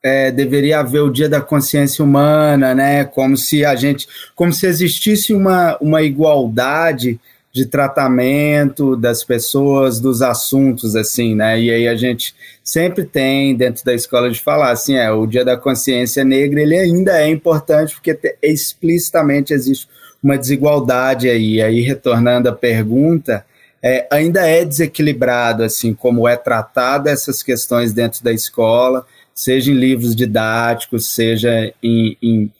é, 0.01 0.31
deveria 0.31 0.79
haver 0.79 1.01
o 1.01 1.09
Dia 1.09 1.27
da 1.27 1.41
Consciência 1.41 2.03
Humana, 2.03 2.73
né? 2.73 3.03
Como 3.03 3.35
se 3.35 3.65
a 3.65 3.75
gente, 3.75 4.07
como 4.33 4.53
se 4.53 4.65
existisse 4.65 5.33
uma, 5.33 5.77
uma 5.81 6.01
igualdade 6.01 7.19
de 7.51 7.65
tratamento 7.65 8.95
das 8.95 9.21
pessoas, 9.21 9.99
dos 9.99 10.21
assuntos, 10.21 10.95
assim, 10.95 11.35
né? 11.35 11.59
E 11.59 11.69
aí 11.69 11.89
a 11.89 11.95
gente 11.97 12.33
sempre 12.63 13.03
tem 13.03 13.53
dentro 13.53 13.83
da 13.83 13.93
escola 13.93 14.31
de 14.31 14.41
falar 14.41 14.71
assim, 14.71 14.95
é, 14.95 15.11
o 15.11 15.27
Dia 15.27 15.43
da 15.43 15.57
Consciência 15.57 16.23
Negra 16.23 16.61
ele 16.61 16.77
ainda 16.77 17.21
é 17.21 17.27
importante 17.27 17.95
porque 17.95 18.17
explicitamente 18.41 19.53
existe 19.53 19.89
uma 20.23 20.37
desigualdade 20.37 21.29
aí. 21.29 21.61
Aí 21.61 21.81
retornando 21.81 22.47
à 22.49 22.53
pergunta, 22.53 23.45
é, 23.81 24.07
ainda 24.09 24.47
é 24.47 24.63
desequilibrado 24.63 25.63
assim 25.63 25.93
como 25.93 26.27
é 26.27 26.37
tratada 26.37 27.09
essas 27.09 27.43
questões 27.43 27.91
dentro 27.91 28.23
da 28.23 28.31
escola 28.31 29.05
seja 29.33 29.71
em 29.71 29.75
livros 29.75 30.15
didáticos, 30.15 31.07
seja 31.07 31.73
em, 31.81 32.17
em, 32.21 32.51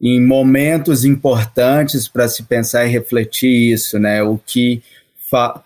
em 0.00 0.20
momentos 0.20 1.04
importantes 1.04 2.08
para 2.08 2.28
se 2.28 2.42
pensar 2.44 2.86
e 2.86 2.90
refletir 2.90 3.72
isso, 3.72 3.98
né? 3.98 4.22
O 4.22 4.38
que 4.38 4.82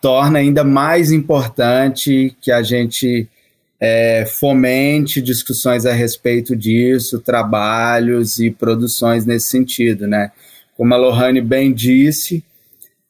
torna 0.01 0.39
ainda 0.39 0.65
mais 0.65 1.13
importante 1.13 2.35
que 2.41 2.51
a 2.51 2.63
gente 2.63 3.29
é, 3.79 4.27
fomente 4.27 5.23
discussões 5.23 5.87
a 5.87 5.93
respeito 5.93 6.57
disso, 6.57 7.21
trabalhos 7.21 8.39
e 8.39 8.51
produções 8.51 9.25
nesse 9.25 9.49
sentido, 9.49 10.07
né? 10.07 10.33
Como 10.81 10.95
a 10.95 10.97
Lohane 10.97 11.43
bem 11.43 11.75
disse, 11.75 12.43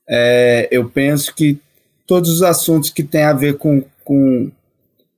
é, 0.08 0.66
eu 0.72 0.90
penso 0.90 1.32
que 1.32 1.56
todos 2.04 2.28
os 2.28 2.42
assuntos 2.42 2.90
que 2.90 3.04
têm 3.04 3.22
a 3.22 3.32
ver 3.32 3.58
com, 3.58 3.84
com 4.02 4.50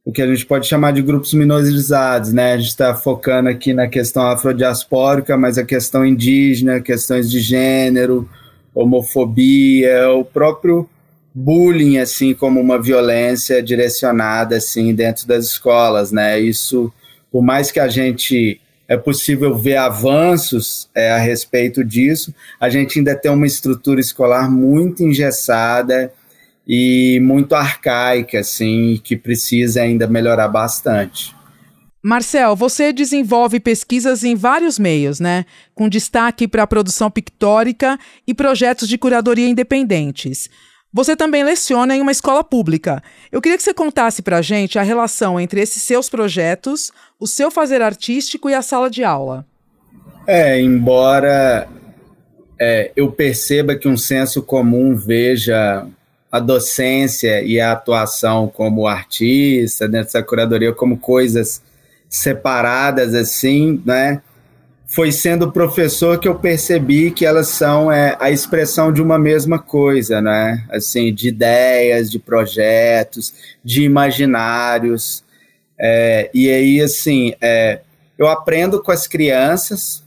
o 0.04 0.12
que 0.12 0.20
a 0.20 0.26
gente 0.26 0.44
pode 0.44 0.66
chamar 0.66 0.92
de 0.92 1.00
grupos 1.00 1.32
minorizados, 1.32 2.30
né? 2.30 2.52
A 2.52 2.58
gente 2.58 2.68
está 2.68 2.94
focando 2.94 3.48
aqui 3.48 3.72
na 3.72 3.88
questão 3.88 4.26
afrodiaspórica, 4.26 5.34
mas 5.34 5.56
a 5.56 5.64
questão 5.64 6.04
indígena, 6.04 6.78
questões 6.78 7.30
de 7.30 7.40
gênero, 7.40 8.28
homofobia, 8.74 10.10
o 10.10 10.22
próprio 10.22 10.86
bullying, 11.34 11.96
assim, 11.96 12.34
como 12.34 12.60
uma 12.60 12.78
violência 12.78 13.62
direcionada, 13.62 14.56
assim, 14.58 14.94
dentro 14.94 15.26
das 15.26 15.46
escolas, 15.46 16.12
né? 16.12 16.38
Isso, 16.38 16.92
por 17.30 17.42
mais 17.42 17.70
que 17.70 17.80
a 17.80 17.88
gente 17.88 18.60
é 18.88 18.96
possível 18.96 19.56
ver 19.56 19.76
avanços 19.76 20.90
é, 20.94 21.12
a 21.12 21.18
respeito 21.18 21.84
disso, 21.84 22.34
a 22.60 22.68
gente 22.68 22.98
ainda 22.98 23.16
tem 23.16 23.30
uma 23.30 23.46
estrutura 23.46 24.00
escolar 24.00 24.50
muito 24.50 25.02
engessada 25.02 26.12
e 26.66 27.18
muito 27.22 27.54
arcaica, 27.54 28.40
assim, 28.40 29.00
que 29.02 29.16
precisa 29.16 29.82
ainda 29.82 30.06
melhorar 30.06 30.48
bastante. 30.48 31.34
Marcel, 32.04 32.56
você 32.56 32.92
desenvolve 32.92 33.60
pesquisas 33.60 34.24
em 34.24 34.34
vários 34.34 34.76
meios, 34.76 35.20
né? 35.20 35.44
Com 35.72 35.88
destaque 35.88 36.48
para 36.48 36.64
a 36.64 36.66
produção 36.66 37.08
pictórica 37.08 37.96
e 38.26 38.34
projetos 38.34 38.88
de 38.88 38.98
curadoria 38.98 39.48
independentes. 39.48 40.50
Você 40.92 41.16
também 41.16 41.42
leciona 41.42 41.96
em 41.96 42.02
uma 42.02 42.12
escola 42.12 42.44
pública. 42.44 43.02
Eu 43.30 43.40
queria 43.40 43.56
que 43.56 43.62
você 43.62 43.72
contasse 43.72 44.20
para 44.20 44.38
a 44.38 44.42
gente 44.42 44.78
a 44.78 44.82
relação 44.82 45.40
entre 45.40 45.60
esses 45.60 45.82
seus 45.82 46.08
projetos, 46.08 46.92
o 47.18 47.26
seu 47.26 47.50
fazer 47.50 47.80
artístico 47.80 48.50
e 48.50 48.54
a 48.54 48.60
sala 48.60 48.90
de 48.90 49.02
aula. 49.02 49.46
É, 50.26 50.60
embora 50.60 51.66
é, 52.60 52.92
eu 52.94 53.10
perceba 53.10 53.74
que 53.74 53.88
um 53.88 53.96
senso 53.96 54.42
comum 54.42 54.94
veja 54.94 55.86
a 56.30 56.38
docência 56.38 57.42
e 57.42 57.58
a 57.58 57.72
atuação 57.72 58.48
como 58.48 58.86
artista, 58.86 59.88
dentro 59.88 60.24
curadoria, 60.24 60.72
como 60.72 60.98
coisas 60.98 61.62
separadas 62.08 63.14
assim, 63.14 63.82
né? 63.84 64.22
Foi 64.94 65.10
sendo 65.10 65.50
professor 65.50 66.18
que 66.20 66.28
eu 66.28 66.34
percebi 66.34 67.10
que 67.10 67.24
elas 67.24 67.48
são 67.48 67.90
é, 67.90 68.16
a 68.20 68.30
expressão 68.30 68.92
de 68.92 69.00
uma 69.00 69.18
mesma 69.18 69.58
coisa, 69.58 70.20
né? 70.20 70.66
Assim, 70.70 71.14
de 71.14 71.28
ideias, 71.28 72.10
de 72.10 72.18
projetos, 72.18 73.32
de 73.64 73.82
imaginários. 73.82 75.24
É, 75.80 76.30
e 76.34 76.50
aí, 76.50 76.80
assim, 76.80 77.32
é, 77.40 77.80
eu 78.18 78.26
aprendo 78.26 78.82
com 78.82 78.92
as 78.92 79.06
crianças, 79.06 80.04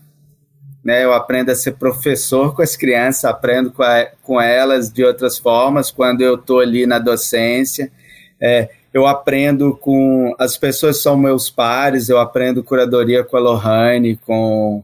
né? 0.84 1.04
Eu 1.04 1.14
aprendo 1.14 1.50
a 1.52 1.56
ser 1.56 1.74
professor 1.74 2.56
com 2.56 2.62
as 2.62 2.76
crianças, 2.76 3.26
aprendo 3.26 3.72
com, 3.72 3.82
a, 3.82 4.06
com 4.22 4.40
elas 4.40 4.92
de 4.92 5.04
outras 5.04 5.40
formas 5.40 5.90
quando 5.90 6.22
eu 6.22 6.36
estou 6.36 6.60
ali 6.60 6.86
na 6.86 7.00
docência. 7.00 7.92
Eu 8.96 9.06
aprendo 9.06 9.76
com 9.76 10.34
as 10.40 10.58
pessoas 10.58 11.02
são 11.02 11.18
meus 11.18 11.50
pares, 11.50 12.08
eu 12.08 12.18
aprendo 12.18 12.64
curadoria 12.64 13.26
com 13.26 13.36
a 13.36 13.42
Lohane, 13.42 14.16
com 14.16 14.82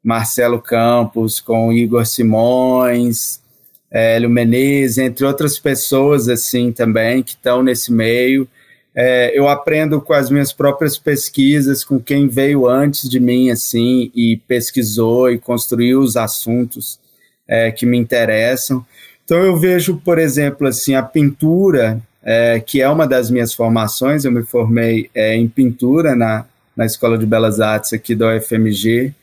Marcelo 0.00 0.62
Campos, 0.62 1.40
com 1.40 1.72
Igor 1.72 2.06
Simões, 2.06 3.42
Hélio 3.90 4.30
Menezes, 4.30 4.98
entre 4.98 5.26
outras 5.26 5.58
pessoas 5.58 6.28
assim 6.28 6.70
também 6.70 7.20
que 7.20 7.30
estão 7.30 7.60
nesse 7.60 7.92
meio. 7.92 8.46
É, 8.94 9.36
eu 9.36 9.48
aprendo 9.48 10.00
com 10.00 10.12
as 10.12 10.30
minhas 10.30 10.52
próprias 10.52 10.96
pesquisas, 10.96 11.82
com 11.82 11.98
quem 11.98 12.28
veio 12.28 12.68
antes 12.68 13.10
de 13.10 13.18
mim, 13.18 13.50
assim, 13.50 14.12
e 14.14 14.36
pesquisou 14.46 15.32
e 15.32 15.36
construiu 15.36 15.98
os 15.98 16.16
assuntos 16.16 17.00
é, 17.48 17.72
que 17.72 17.84
me 17.84 17.98
interessam. 17.98 18.86
Então 19.24 19.38
eu 19.38 19.56
vejo, 19.56 20.00
por 20.04 20.16
exemplo, 20.16 20.68
assim, 20.68 20.94
a 20.94 21.02
pintura, 21.02 22.00
é, 22.30 22.60
que 22.60 22.82
é 22.82 22.88
uma 22.90 23.06
das 23.06 23.30
minhas 23.30 23.54
formações, 23.54 24.26
eu 24.26 24.30
me 24.30 24.42
formei 24.42 25.08
é, 25.14 25.34
em 25.34 25.48
pintura 25.48 26.14
na, 26.14 26.44
na 26.76 26.84
Escola 26.84 27.16
de 27.16 27.24
Belas 27.24 27.58
Artes 27.58 27.94
aqui 27.94 28.14
da 28.14 28.36
UFMG, 28.36 29.14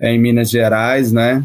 é, 0.00 0.12
em 0.12 0.18
Minas 0.18 0.50
Gerais, 0.50 1.12
né? 1.12 1.44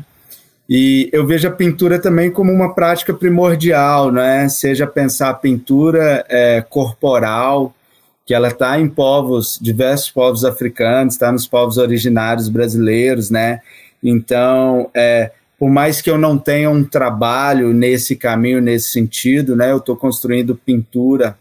E 0.68 1.08
eu 1.14 1.24
vejo 1.28 1.48
a 1.48 1.52
pintura 1.52 2.00
também 2.00 2.32
como 2.32 2.52
uma 2.52 2.74
prática 2.74 3.14
primordial, 3.14 4.12
né? 4.12 4.50
seja 4.50 4.88
pensar 4.88 5.30
a 5.30 5.34
pintura 5.36 6.26
é, 6.28 6.66
corporal, 6.68 7.72
que 8.26 8.34
ela 8.34 8.48
está 8.48 8.80
em 8.80 8.90
povos, 8.90 9.60
diversos 9.62 10.10
povos 10.10 10.44
africanos, 10.44 11.14
está 11.14 11.32
nos 11.32 11.46
povos 11.46 11.78
originários 11.78 12.50
brasileiros, 12.50 13.30
né? 13.30 13.62
Então, 14.02 14.90
é, 14.92 15.30
por 15.58 15.70
mais 15.70 16.02
que 16.02 16.10
eu 16.10 16.18
não 16.18 16.38
tenha 16.38 16.70
um 16.70 16.84
trabalho 16.84 17.74
nesse 17.74 18.16
caminho, 18.16 18.62
nesse 18.62 18.92
sentido, 18.92 19.56
né? 19.56 19.72
Eu 19.72 19.78
estou 19.78 19.96
construindo 19.96 20.56
pintura 20.56 21.38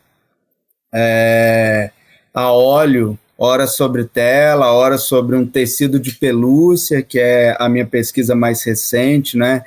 é, 0.92 1.90
a 2.33 2.52
óleo, 2.52 3.18
ora 3.37 3.66
sobre 3.66 4.04
tela, 4.04 4.73
ora 4.73 4.99
sobre 4.99 5.37
um 5.37 5.47
tecido 5.47 5.99
de 5.99 6.12
pelúcia, 6.12 7.02
que 7.02 7.18
é 7.18 7.56
a 7.59 7.68
minha 7.68 7.87
pesquisa 7.87 8.35
mais 8.35 8.64
recente, 8.64 9.37
né? 9.37 9.64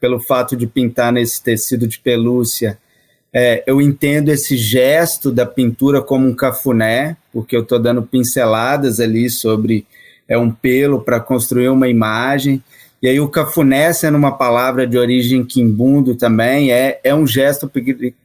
Pelo 0.00 0.18
fato 0.18 0.56
de 0.56 0.66
pintar 0.66 1.12
nesse 1.12 1.42
tecido 1.42 1.86
de 1.86 1.98
pelúcia, 1.98 2.78
é, 3.32 3.62
eu 3.66 3.80
entendo 3.80 4.28
esse 4.30 4.56
gesto 4.56 5.30
da 5.30 5.46
pintura 5.46 6.02
como 6.02 6.26
um 6.26 6.34
cafuné, 6.34 7.16
porque 7.32 7.54
eu 7.54 7.62
estou 7.62 7.78
dando 7.78 8.02
pinceladas 8.02 8.98
ali 8.98 9.30
sobre 9.30 9.86
é, 10.28 10.36
um 10.36 10.50
pelo 10.50 11.00
para 11.00 11.20
construir 11.20 11.68
uma 11.68 11.88
imagem. 11.88 12.62
E 13.02 13.08
aí 13.08 13.18
o 13.18 13.28
cafuné, 13.28 13.92
sendo 13.92 14.18
uma 14.18 14.36
palavra 14.36 14.86
de 14.86 14.98
origem 14.98 15.44
quimbundo 15.44 16.14
também, 16.14 16.70
é, 16.70 17.00
é 17.02 17.14
um 17.14 17.26
gesto 17.26 17.70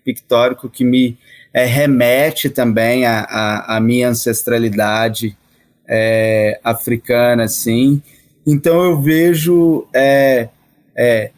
pictórico 0.03 0.69
que 0.69 0.83
me 0.83 1.17
é, 1.53 1.65
remete 1.65 2.49
também 2.49 3.05
à, 3.05 3.79
minha 3.81 4.09
ancestralidade 4.09 5.37
é, 5.87 6.59
africana, 6.61 7.43
assim. 7.43 8.01
Então 8.45 8.83
eu 8.83 9.01
vejo 9.01 9.87
é, 9.95 10.49
é, 10.93 11.31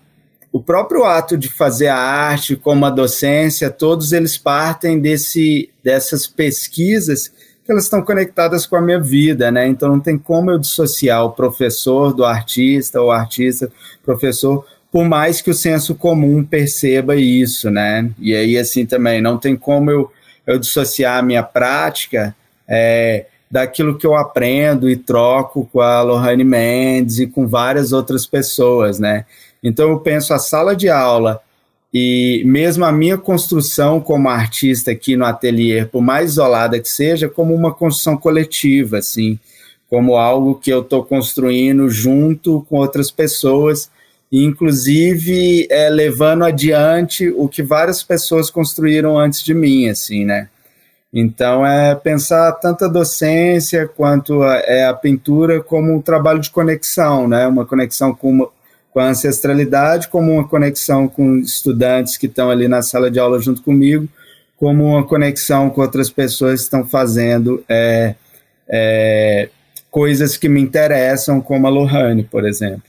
o 0.51 0.60
próprio 0.60 1.03
ato 1.03 1.38
de 1.38 1.48
fazer 1.48 1.89
a 1.89 1.96
arte, 1.96 2.56
como 2.56 2.86
a 2.86 2.89
docência, 2.89 3.70
todos 3.70 4.12
eles 4.12 4.36
partem 4.36 5.00
desse, 5.00 5.70
dessas 5.84 6.25
pesquisas 6.25 7.32
que 7.68 7.72
elas 7.74 7.84
estão 7.84 8.02
conectadas 8.02 8.66
com 8.66 8.78
a 8.78 8.82
minha 8.82 9.00
vida, 9.00 9.52
né? 9.52 9.68
Então 9.68 9.90
não 9.90 10.00
tem 10.00 10.18
como 10.18 10.50
eu 10.50 10.58
dissociar 10.58 11.26
o 11.26 11.34
professor 11.34 12.14
do 12.14 12.24
artista, 12.24 13.02
o 13.02 13.12
artista, 13.12 13.70
professor, 14.06 14.66
por 14.90 15.04
mais 15.04 15.42
que 15.42 15.52
o 15.52 15.54
senso 15.54 15.94
comum 15.94 16.46
perceba 16.46 17.18
isso, 17.18 17.70
né? 17.70 18.10
E 18.18 18.34
aí, 18.34 18.58
assim, 18.58 18.86
também, 18.86 19.22
não 19.22 19.38
tem 19.38 19.58
como 19.58 19.92
eu, 19.92 20.10
eu 20.48 20.58
dissociar 20.58 21.20
a 21.20 21.22
minha 21.22 21.44
prática 21.44 22.34
é, 22.66 23.26
daquilo 23.52 23.98
que 23.98 24.08
eu 24.08 24.16
aprendo 24.16 24.90
e 24.90 24.96
troco 24.96 25.70
com 25.72 25.82
a 25.82 26.02
Lohane 26.02 26.46
Mendes 26.46 27.20
e 27.20 27.28
com 27.28 27.46
várias 27.46 27.92
outras 27.92 28.26
pessoas, 28.26 28.98
né? 28.98 29.26
Então 29.62 29.90
eu 29.90 30.00
penso 30.00 30.34
a 30.34 30.40
sala 30.40 30.74
de 30.74 30.88
aula 30.88 31.42
e 31.94 32.44
mesmo 32.46 32.84
a 32.86 32.91
minha 32.91 33.17
construção 33.17 34.00
como 34.00 34.29
artista 34.29 34.91
aqui 34.91 35.15
no 35.15 35.25
ateliê, 35.25 35.86
por 35.86 36.01
mais 36.01 36.32
isolada 36.32 36.79
que 36.79 36.89
seja, 36.89 37.29
como 37.29 37.56
uma 37.56 37.74
construção 37.74 38.17
coletiva, 38.17 38.98
assim, 38.98 39.39
como 39.89 40.17
algo 40.17 40.56
que 40.56 40.70
eu 40.70 40.82
estou 40.82 41.03
construindo 41.03 41.89
junto 41.89 42.65
com 42.70 42.77
outras 42.77 43.10
pessoas, 43.10 43.89
inclusive 44.32 45.65
é, 45.72 45.89
levando 45.89 46.44
adiante 46.44 47.29
o 47.29 47.48
que 47.48 47.63
várias 47.63 48.03
pessoas 48.03 48.50
construíram 48.50 49.17
antes 49.17 49.41
de 49.41 49.53
mim, 49.53 49.88
assim, 49.88 50.25
né? 50.25 50.50
Então 51.13 51.65
é 51.65 51.96
pensar 51.96 52.51
tanto 52.53 52.84
a 52.84 52.89
docência 52.89 53.88
quanto 53.88 54.44
a, 54.44 54.58
é, 54.58 54.86
a 54.86 54.94
pintura 54.94 55.62
como 55.63 55.96
um 55.96 56.01
trabalho 56.01 56.41
de 56.41 56.51
conexão, 56.51 57.27
né? 57.29 57.48
Uma 57.48 57.65
conexão 57.65 58.13
com 58.13 58.29
uma, 58.29 58.50
com 58.98 59.01
a 59.01 59.10
ancestralidade, 59.10 60.08
como 60.08 60.32
uma 60.32 60.48
conexão 60.48 61.08
com 61.08 61.38
estudantes 61.38 62.18
que 62.18 62.25
estão 62.25 62.50
ali 62.50 62.68
na 62.68 62.82
sala 62.82 63.12
de 63.12 63.20
aula 63.20 63.39
junto 63.39 63.62
comigo, 63.62 64.08
como 64.56 64.86
uma 64.86 65.06
conexão 65.06 65.70
com 65.70 65.82
outras 65.82 66.10
pessoas 66.10 66.62
que 66.62 66.63
estão 66.63 66.84
fazendo 66.84 67.63
é, 67.70 68.16
é, 68.68 69.50
coisas 69.92 70.36
que 70.36 70.50
me 70.50 70.60
interessam, 70.60 71.39
como 71.39 71.68
a 71.68 71.70
Lohane, 71.70 72.24
por 72.24 72.44
exemplo. 72.44 72.82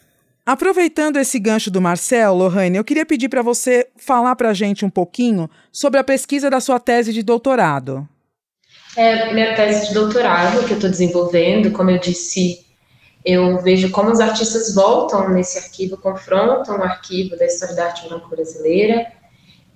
Aproveitando 0.46 1.18
esse 1.18 1.38
gancho 1.38 1.70
do 1.70 1.78
Marcel, 1.78 2.32
Lohane, 2.32 2.78
eu 2.78 2.84
queria 2.84 3.04
pedir 3.04 3.28
para 3.28 3.42
você 3.42 3.86
falar 3.98 4.34
para 4.34 4.48
a 4.48 4.54
gente 4.54 4.86
um 4.86 4.90
pouquinho 4.90 5.46
sobre 5.70 6.00
a 6.00 6.04
pesquisa 6.04 6.48
da 6.48 6.58
sua 6.58 6.80
tese 6.80 7.12
de 7.12 7.22
doutorado. 7.22 8.08
É, 8.96 9.30
minha 9.34 9.54
tese 9.54 9.88
de 9.88 9.92
doutorado 9.92 10.64
que 10.64 10.70
eu 10.70 10.76
estou 10.76 10.88
desenvolvendo, 10.88 11.70
como 11.70 11.90
eu 11.90 11.98
disse 11.98 12.66
eu 13.24 13.58
vejo 13.60 13.90
como 13.90 14.10
os 14.10 14.20
artistas 14.20 14.74
voltam 14.74 15.28
nesse 15.30 15.58
arquivo, 15.58 15.96
confrontam 15.96 16.78
o 16.78 16.82
arquivo 16.82 17.36
da 17.36 17.46
história 17.46 17.74
da 17.74 17.86
arte 17.86 18.08
branco 18.08 18.28
brasileira, 18.28 19.06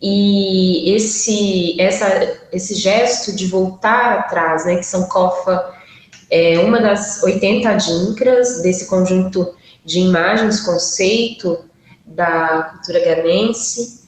e 0.01 0.93
esse, 0.95 1.81
essa, 1.81 2.41
esse 2.53 2.75
gesto 2.75 3.35
de 3.35 3.47
voltar 3.47 4.19
atrás, 4.19 4.65
né, 4.65 4.77
que 4.77 4.87
São 4.87 5.09
Cofa 5.09 5.73
é 6.29 6.59
uma 6.59 6.81
das 6.81 7.23
80 7.23 7.69
adincras 7.69 8.63
desse 8.63 8.87
conjunto 8.87 9.55
de 9.85 10.01
imagens, 10.01 10.61
conceito 10.61 11.65
da 12.05 12.71
cultura 12.73 13.01
ganense, 13.01 14.03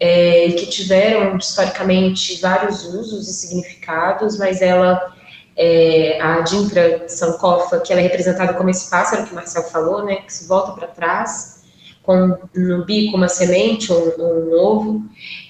é, 0.00 0.50
que 0.50 0.66
tiveram 0.66 1.36
historicamente 1.36 2.40
vários 2.40 2.84
usos 2.84 3.28
e 3.28 3.32
significados, 3.32 4.36
mas 4.38 4.60
ela 4.60 5.15
é, 5.56 6.20
a 6.20 6.40
Dintra 6.40 7.08
Sankofa, 7.08 7.80
que 7.80 7.92
ela 7.92 8.00
é 8.00 8.04
representada 8.04 8.52
como 8.54 8.68
esse 8.68 8.90
pássaro 8.90 9.24
que 9.24 9.32
o 9.32 9.34
Marcel 9.34 9.62
falou, 9.64 10.04
né, 10.04 10.16
que 10.16 10.32
se 10.32 10.46
volta 10.46 10.72
para 10.72 10.88
trás, 10.88 11.62
com 12.02 12.38
no 12.54 12.84
bico 12.84 13.16
uma 13.16 13.28
semente 13.28 13.90
ou 13.92 14.14
um, 14.18 14.22
um, 14.22 14.60
ovo, 14.60 15.02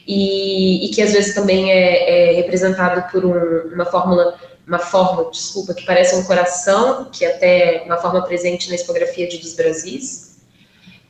e, 0.07 0.87
e, 0.87 0.89
que 0.91 1.03
às 1.03 1.13
vezes 1.13 1.35
também 1.35 1.71
é, 1.71 2.31
é 2.31 2.37
representado 2.37 3.11
por 3.11 3.25
um, 3.25 3.75
uma 3.75 3.85
fórmula, 3.85 4.39
uma 4.67 4.79
forma, 4.79 5.29
desculpa, 5.31 5.75
que 5.75 5.85
parece 5.85 6.15
um 6.15 6.25
coração, 6.25 7.09
que 7.11 7.25
é 7.25 7.35
até 7.35 7.83
uma 7.85 7.99
forma 7.99 8.23
presente 8.23 8.69
na 8.69 8.77
expografia 8.77 9.29
de 9.29 9.39
dos 9.39 9.55
Brasis. 9.55 10.37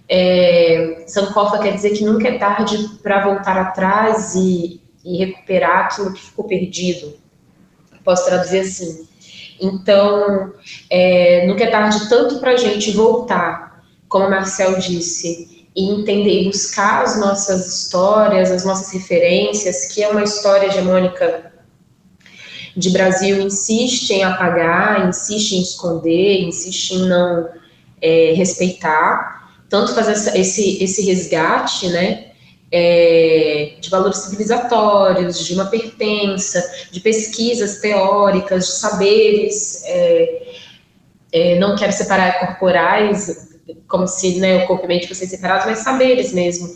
É, 0.09 1.04
Sankofa 1.06 1.59
quer 1.59 1.74
dizer 1.74 1.90
que 1.90 2.04
nunca 2.04 2.28
é 2.28 2.38
tarde 2.38 2.78
para 3.02 3.24
voltar 3.24 3.59
atrás 3.59 4.35
e, 4.35 4.80
e 5.04 5.18
recuperar 5.18 5.87
aquilo 5.87 6.12
que 6.12 6.20
ficou 6.22 6.46
perdido, 6.46 7.14
posso 8.07 8.25
traduzir 8.25 8.61
assim. 8.61 9.07
Então, 9.61 10.53
é, 10.88 11.47
nunca 11.47 11.64
é 11.64 11.71
tarde 11.71 12.09
tanto 12.09 12.38
para 12.38 12.53
a 12.53 12.57
gente 12.57 12.92
voltar, 12.92 13.85
como 14.09 14.25
a 14.25 14.31
Marcel 14.31 14.79
disse, 14.79 15.66
e 15.75 15.90
entender 15.90 16.42
e 16.42 16.45
buscar 16.47 17.03
as 17.03 17.19
nossas 17.19 17.66
histórias, 17.66 18.51
as 18.51 18.64
nossas 18.64 18.92
referências, 18.92 19.92
que 19.92 20.03
é 20.03 20.09
uma 20.09 20.23
história 20.23 20.69
hegemônica 20.69 21.53
de 22.77 22.90
Brasil 22.90 23.40
insiste 23.40 24.11
em 24.11 24.23
apagar, 24.23 25.09
insiste 25.09 25.53
em 25.53 25.62
esconder, 25.62 26.42
insiste 26.42 26.92
em 26.92 27.09
não 27.09 27.49
é, 28.01 28.35
respeitar, 28.35 29.55
tanto 29.69 29.95
fazer 29.95 30.12
essa, 30.12 30.38
esse, 30.38 30.83
esse 30.83 31.03
resgate, 31.03 31.88
né, 31.88 32.25
é, 32.70 33.76
de 33.81 33.88
valores 33.88 34.18
civilizatórios, 34.18 35.44
de 35.44 35.55
uma 35.55 35.66
pertença, 35.66 36.62
de 36.90 37.00
pesquisas 37.00 37.81
teóricas, 37.81 38.66
de 38.66 38.72
saberes. 38.72 39.83
É, 39.85 40.46
é, 41.33 41.59
não 41.59 41.76
quero 41.76 41.92
separar 41.92 42.40
corporais, 42.40 43.57
como 43.88 44.07
se 44.07 44.38
né, 44.38 44.64
o 44.64 44.66
corpo 44.66 44.85
e 44.85 44.88
mente 44.88 45.09
fossem 45.09 45.29
separados, 45.29 45.66
mas 45.66 45.79
saberes 45.81 46.33
mesmo, 46.33 46.74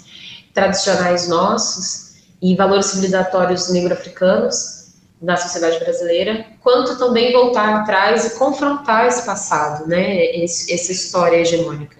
tradicionais 0.53 1.29
nossos 1.29 2.11
e 2.42 2.55
valores 2.55 2.87
civilizatórios 2.87 3.70
negro-africanos 3.70 4.81
na 5.20 5.37
sociedade 5.37 5.79
brasileira, 5.79 6.46
quanto 6.61 6.98
também 6.98 7.33
voltar 7.33 7.81
atrás 7.81 8.24
e 8.24 8.38
confrontar 8.38 9.07
esse 9.07 9.24
passado, 9.26 9.87
né, 9.87 10.24
esse, 10.37 10.72
essa 10.72 10.90
história 10.92 11.37
hegemônica. 11.37 11.96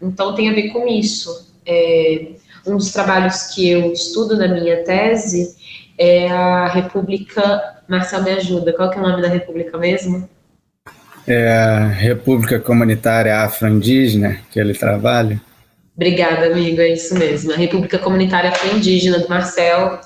Então 0.00 0.34
tem 0.34 0.48
a 0.48 0.54
ver 0.54 0.70
com 0.70 0.86
isso. 0.86 1.52
É, 1.66 2.32
um 2.66 2.76
dos 2.76 2.92
trabalhos 2.92 3.54
que 3.54 3.68
eu 3.70 3.92
estudo 3.92 4.36
na 4.36 4.48
minha 4.48 4.82
tese 4.84 5.56
é 5.98 6.28
a 6.28 6.66
República. 6.68 7.82
Marcel, 7.88 8.22
me 8.22 8.32
ajuda, 8.32 8.72
qual 8.72 8.90
que 8.90 8.98
é 8.98 9.00
o 9.00 9.08
nome 9.08 9.22
da 9.22 9.28
República 9.28 9.78
mesmo? 9.78 10.28
É 11.26 11.52
a 11.52 11.86
República 11.86 12.60
Comunitária 12.60 13.40
Afro-Indígena 13.40 14.38
que 14.50 14.60
ele 14.60 14.74
trabalha. 14.74 15.40
Obrigada, 15.94 16.46
amigo, 16.46 16.80
é 16.80 16.88
isso 16.88 17.16
mesmo. 17.16 17.52
A 17.52 17.56
República 17.56 17.98
Comunitária 17.98 18.50
Afro-Indígena 18.50 19.18
do 19.18 19.28
Marcel 19.28 20.00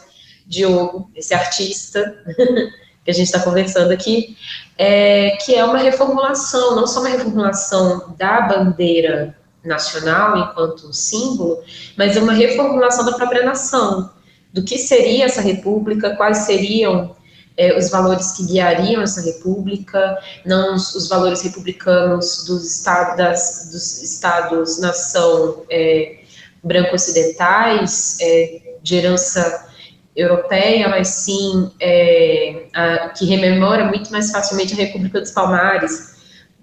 Diogo, 0.46 1.10
esse 1.14 1.34
artista 1.34 2.14
que 3.04 3.10
a 3.10 3.14
gente 3.14 3.26
está 3.26 3.40
conversando 3.40 3.92
aqui, 3.92 4.36
é, 4.78 5.36
que 5.44 5.54
é 5.54 5.64
uma 5.64 5.78
reformulação, 5.78 6.76
não 6.76 6.86
só 6.86 7.00
uma 7.00 7.08
reformulação 7.08 8.14
da 8.18 8.42
bandeira 8.42 9.34
nacional 9.64 10.36
enquanto 10.36 10.92
símbolo, 10.92 11.62
mas 11.96 12.16
é 12.16 12.20
uma 12.20 12.32
reformulação 12.32 13.04
da 13.04 13.12
própria 13.12 13.44
nação, 13.44 14.10
do 14.52 14.62
que 14.62 14.78
seria 14.78 15.26
essa 15.26 15.40
república, 15.40 16.16
quais 16.16 16.38
seriam 16.38 17.14
é, 17.56 17.76
os 17.76 17.90
valores 17.90 18.32
que 18.32 18.46
guiariam 18.46 19.02
essa 19.02 19.20
república, 19.20 20.18
não 20.46 20.74
os, 20.74 20.94
os 20.94 21.08
valores 21.08 21.42
republicanos 21.42 22.44
dos 22.46 22.64
estados, 22.64 23.70
dos 23.70 24.02
estados-nação 24.02 25.64
é, 25.70 26.20
branco-ocidentais, 26.62 28.16
é, 28.20 28.76
de 28.82 28.96
herança 28.96 29.68
europeia, 30.16 30.88
mas 30.88 31.08
sim 31.08 31.70
é, 31.80 32.64
a, 32.74 33.10
que 33.10 33.24
rememora 33.26 33.86
muito 33.86 34.10
mais 34.10 34.30
facilmente 34.30 34.72
a 34.72 34.76
República 34.76 35.20
dos 35.20 35.30
Palmares, 35.30 36.19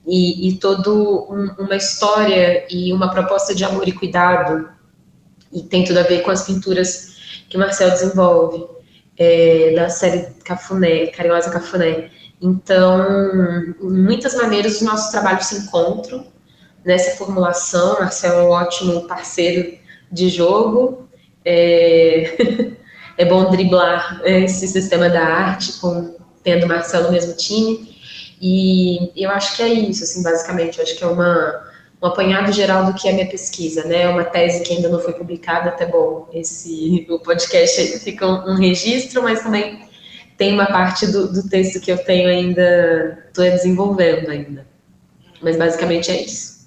e, 0.08 0.48
e 0.48 0.58
toda 0.58 0.90
um, 0.90 1.54
uma 1.60 1.76
história 1.76 2.66
e 2.72 2.94
uma 2.94 3.12
proposta 3.12 3.54
de 3.54 3.66
amor 3.66 3.88
e 3.88 3.92
cuidado, 3.92 4.70
e 5.52 5.62
tem 5.62 5.84
tudo 5.84 6.00
a 6.00 6.04
ver 6.04 6.22
com 6.22 6.32
as 6.32 6.44
pinturas 6.44 7.18
que 7.50 7.58
Marcel 7.58 7.92
desenvolve, 7.92 8.66
é, 9.18 9.74
da 9.76 9.90
série 9.90 10.28
Cafuné, 10.44 11.08
Carinhosa 11.08 11.50
Cafuné, 11.50 12.10
Então, 12.42 13.76
em 13.82 14.04
muitas 14.04 14.36
maneiras, 14.36 14.76
os 14.76 14.82
nossos 14.82 15.12
trabalhos 15.12 15.48
se 15.48 15.58
encontram 15.58 16.28
nessa 16.86 17.18
formulação. 17.18 18.00
Marcelo 18.00 18.42
é 18.42 18.44
um 18.44 18.50
ótimo 18.50 19.08
parceiro 19.08 19.78
de 20.12 20.30
jogo. 20.30 21.08
É, 21.44 22.72
é 23.18 23.26
bom 23.26 23.50
driblar 23.50 24.22
esse 24.24 24.68
sistema 24.68 25.10
da 25.10 25.24
arte 25.24 25.74
com 25.80 26.16
tendo 26.44 26.68
Marcelo 26.68 27.08
no 27.08 27.12
mesmo 27.12 27.34
time. 27.36 27.97
E 28.42 29.12
eu 29.16 29.30
acho 29.32 29.56
que 29.56 29.64
é 29.64 29.68
isso, 29.68 30.04
assim, 30.04 30.22
basicamente. 30.22 30.78
Eu 30.78 30.84
acho 30.84 30.96
que 30.96 31.04
é 31.04 31.08
uma, 31.08 31.64
um 32.02 32.08
apanhado 32.08 32.52
geral 32.52 32.86
do 32.86 32.94
que 32.94 33.08
é 33.08 33.14
minha 33.14 33.28
pesquisa, 33.28 33.84
né? 33.84 34.08
Uma 34.10 34.24
tese 34.24 34.64
que 34.64 34.74
ainda 34.74 34.90
não 34.90 35.00
foi 35.00 35.14
publicada, 35.14 35.70
até 35.70 35.86
bom. 35.86 36.30
Esse 36.34 37.06
o 37.10 37.20
podcast 37.20 38.00
fica 38.00 38.28
um, 38.28 38.52
um 38.52 38.56
registro, 38.56 39.24
mas 39.24 39.42
também 39.42 39.88
tem 40.38 40.54
uma 40.54 40.68
parte 40.68 41.08
do, 41.08 41.32
do 41.32 41.50
texto 41.50 41.80
que 41.80 41.92
eu 41.92 41.98
tenho 41.98 42.30
ainda, 42.30 43.24
estou 43.28 43.44
desenvolvendo 43.44 44.30
ainda. 44.30 44.68
Mas 45.42 45.58
basicamente 45.58 46.12
é 46.12 46.22
isso. 46.22 46.58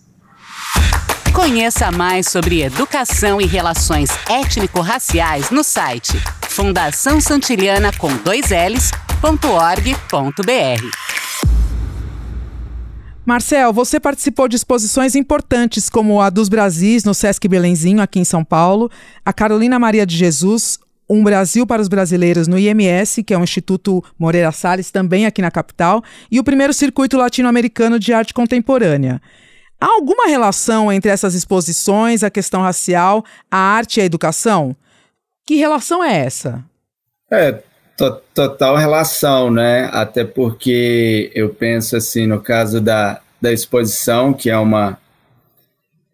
Conheça 1.32 1.90
mais 1.92 2.26
sobre 2.26 2.62
educação 2.62 3.40
e 3.40 3.46
relações 3.46 4.10
étnico-raciais 4.28 5.50
no 5.50 5.62
site 5.62 6.20
Fundação 6.48 7.20
Santilhana 7.20 7.92
com 7.96 8.14
dois 8.18 8.50
L's.org.br. 8.50 9.20
Marcel, 13.30 13.72
você 13.72 14.00
participou 14.00 14.48
de 14.48 14.56
exposições 14.56 15.14
importantes 15.14 15.88
como 15.88 16.20
a 16.20 16.28
dos 16.30 16.48
Brasis 16.48 17.04
no 17.04 17.14
Sesc 17.14 17.46
Belenzinho, 17.46 18.02
aqui 18.02 18.18
em 18.18 18.24
São 18.24 18.42
Paulo, 18.42 18.90
a 19.24 19.32
Carolina 19.32 19.78
Maria 19.78 20.04
de 20.04 20.16
Jesus, 20.16 20.80
um 21.08 21.22
Brasil 21.22 21.64
para 21.64 21.80
os 21.80 21.86
Brasileiros 21.86 22.48
no 22.48 22.58
IMS, 22.58 23.22
que 23.22 23.32
é 23.32 23.38
o 23.38 23.44
Instituto 23.44 24.02
Moreira 24.18 24.50
Salles, 24.50 24.90
também 24.90 25.26
aqui 25.26 25.40
na 25.40 25.48
capital, 25.48 26.02
e 26.28 26.40
o 26.40 26.44
primeiro 26.44 26.74
Circuito 26.74 27.16
Latino-Americano 27.16 28.00
de 28.00 28.12
Arte 28.12 28.34
Contemporânea. 28.34 29.22
Há 29.80 29.86
alguma 29.86 30.26
relação 30.26 30.90
entre 30.90 31.08
essas 31.08 31.32
exposições, 31.32 32.24
a 32.24 32.30
questão 32.30 32.62
racial, 32.62 33.24
a 33.48 33.56
arte 33.56 33.98
e 33.98 34.00
a 34.00 34.04
educação? 34.04 34.74
Que 35.46 35.54
relação 35.54 36.02
é 36.02 36.18
essa? 36.18 36.64
É, 37.30 37.62
total 38.08 38.76
relação, 38.76 39.50
né? 39.50 39.90
Até 39.92 40.24
porque 40.24 41.30
eu 41.34 41.50
penso 41.50 41.96
assim, 41.96 42.26
no 42.26 42.40
caso 42.40 42.80
da, 42.80 43.20
da 43.40 43.52
exposição, 43.52 44.32
que 44.32 44.48
é 44.48 44.56
uma, 44.56 44.98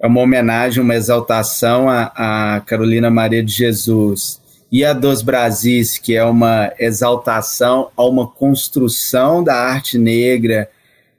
é 0.00 0.06
uma 0.06 0.20
homenagem, 0.20 0.82
uma 0.82 0.94
exaltação 0.94 1.88
a, 1.88 2.12
a 2.56 2.60
Carolina 2.60 3.10
Maria 3.10 3.42
de 3.44 3.52
Jesus 3.52 4.40
e 4.70 4.84
a 4.84 4.92
dos 4.92 5.22
Brasis, 5.22 5.98
que 5.98 6.14
é 6.16 6.24
uma 6.24 6.72
exaltação 6.78 7.90
a 7.96 8.04
uma 8.04 8.26
construção 8.26 9.44
da 9.44 9.54
arte 9.54 9.96
negra 9.96 10.68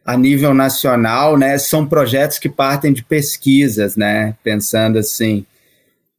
a 0.06 0.16
nível 0.18 0.54
nacional, 0.54 1.38
né, 1.38 1.58
são 1.58 1.86
projetos 1.86 2.40
que 2.40 2.48
partem 2.48 2.94
de 2.94 3.04
pesquisas, 3.04 3.98
né, 3.98 4.36
pensando 4.42 4.98
assim, 4.98 5.46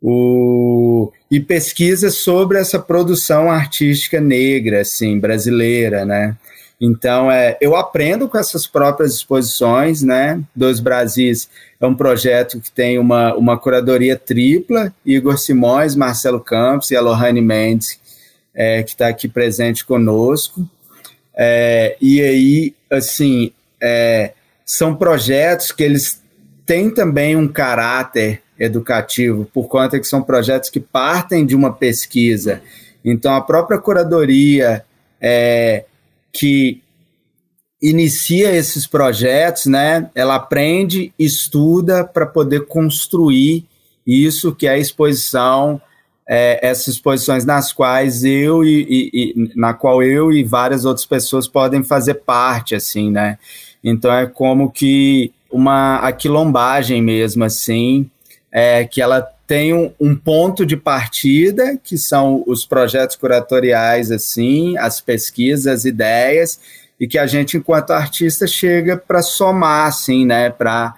o, 0.01 1.13
e 1.31 1.41
pesquisas 1.41 2.15
sobre 2.15 2.59
essa 2.59 2.79
produção 2.79 3.51
artística 3.51 4.21
negra, 4.21 4.81
assim, 4.81 5.19
brasileira, 5.19 6.05
né, 6.05 6.37
então, 6.81 7.31
é, 7.31 7.57
eu 7.61 7.75
aprendo 7.75 8.29
com 8.29 8.39
essas 8.39 8.67
próprias 8.67 9.15
exposições, 9.15 10.03
né? 10.03 10.41
Dois 10.55 10.79
Brasis 10.79 11.49
é 11.81 11.87
um 11.87 11.95
projeto 11.95 12.61
que 12.61 12.71
tem 12.71 12.99
uma, 12.99 13.35
uma 13.35 13.59
curadoria 13.59 14.17
tripla, 14.17 14.95
Igor 15.05 15.39
Simões, 15.39 15.97
Marcelo 15.97 16.41
Campos 16.41 16.91
e 16.93 16.97
a 16.97 17.01
Lohane 17.01 17.41
Mendes, 17.41 17.99
é, 18.55 18.83
que 18.85 18.91
está 18.91 19.09
aqui 19.09 19.29
presente 19.29 19.85
conosco. 19.85 20.69
É, 21.37 21.97
e 22.01 22.23
aí, 22.23 22.75
assim, 22.91 23.53
é, 23.83 24.33
são 24.65 24.95
projetos 24.95 25.73
que 25.73 25.83
eles 25.83 26.23
têm 26.65 26.91
também 26.91 27.35
um 27.35 27.49
caráter 27.49 28.41
educativo, 28.59 29.49
por 29.53 29.69
conta 29.69 29.99
que 29.99 30.07
são 30.07 30.23
projetos 30.23 30.71
que 30.71 30.81
partem 30.81 31.47
de 31.47 31.55
uma 31.55 31.73
pesquisa. 31.73 32.61
Então, 33.05 33.35
a 33.35 33.41
própria 33.41 33.79
curadoria 33.79 34.85
é, 35.21 35.85
que 36.33 36.83
inicia 37.81 38.55
esses 38.55 38.87
projetos, 38.87 39.67
né? 39.67 40.11
Ela 40.15 40.35
aprende, 40.35 41.13
estuda 41.19 42.05
para 42.05 42.27
poder 42.27 42.67
construir 42.67 43.65
isso 44.07 44.55
que 44.55 44.67
é 44.67 44.71
a 44.71 44.79
exposição, 44.79 45.81
é, 46.29 46.59
essas 46.67 46.89
exposições 46.89 47.45
nas 47.45 47.73
quais 47.73 48.25
eu 48.25 48.65
e, 48.65 48.87
e, 48.89 49.11
e, 49.15 49.53
na 49.55 49.73
qual 49.73 50.03
eu 50.03 50.33
e 50.33 50.43
várias 50.43 50.85
outras 50.85 51.07
pessoas 51.07 51.47
podem 51.47 51.83
fazer 51.83 52.15
parte, 52.15 52.75
assim, 52.75 53.11
né? 53.11 53.39
Então 53.83 54.13
é 54.13 54.27
como 54.27 54.71
que 54.71 55.33
uma 55.51 55.97
aquilombagem 55.97 57.01
mesmo, 57.01 57.45
assim, 57.45 58.11
é, 58.51 58.85
que 58.85 59.01
ela 59.01 59.27
tem 59.47 59.73
um, 59.73 59.93
um, 59.99 60.15
ponto 60.15 60.67
de 60.67 60.77
partida, 60.77 61.79
que 61.83 61.97
são 61.97 62.45
os 62.47 62.67
projetos 62.67 63.17
curatoriais, 63.17 64.11
assim, 64.11 64.77
as 64.77 65.01
pesquisas, 65.01 65.67
as 65.67 65.85
ideias, 65.85 66.61
e 67.01 67.07
que 67.07 67.19
a 67.19 67.27
gente, 67.27 67.57
enquanto 67.57 67.93
artista, 67.93 68.47
chega 68.47 68.97
para 68.97 69.23
somar, 69.23 69.89
assim, 69.89 70.27
né, 70.27 70.51
para, 70.51 70.95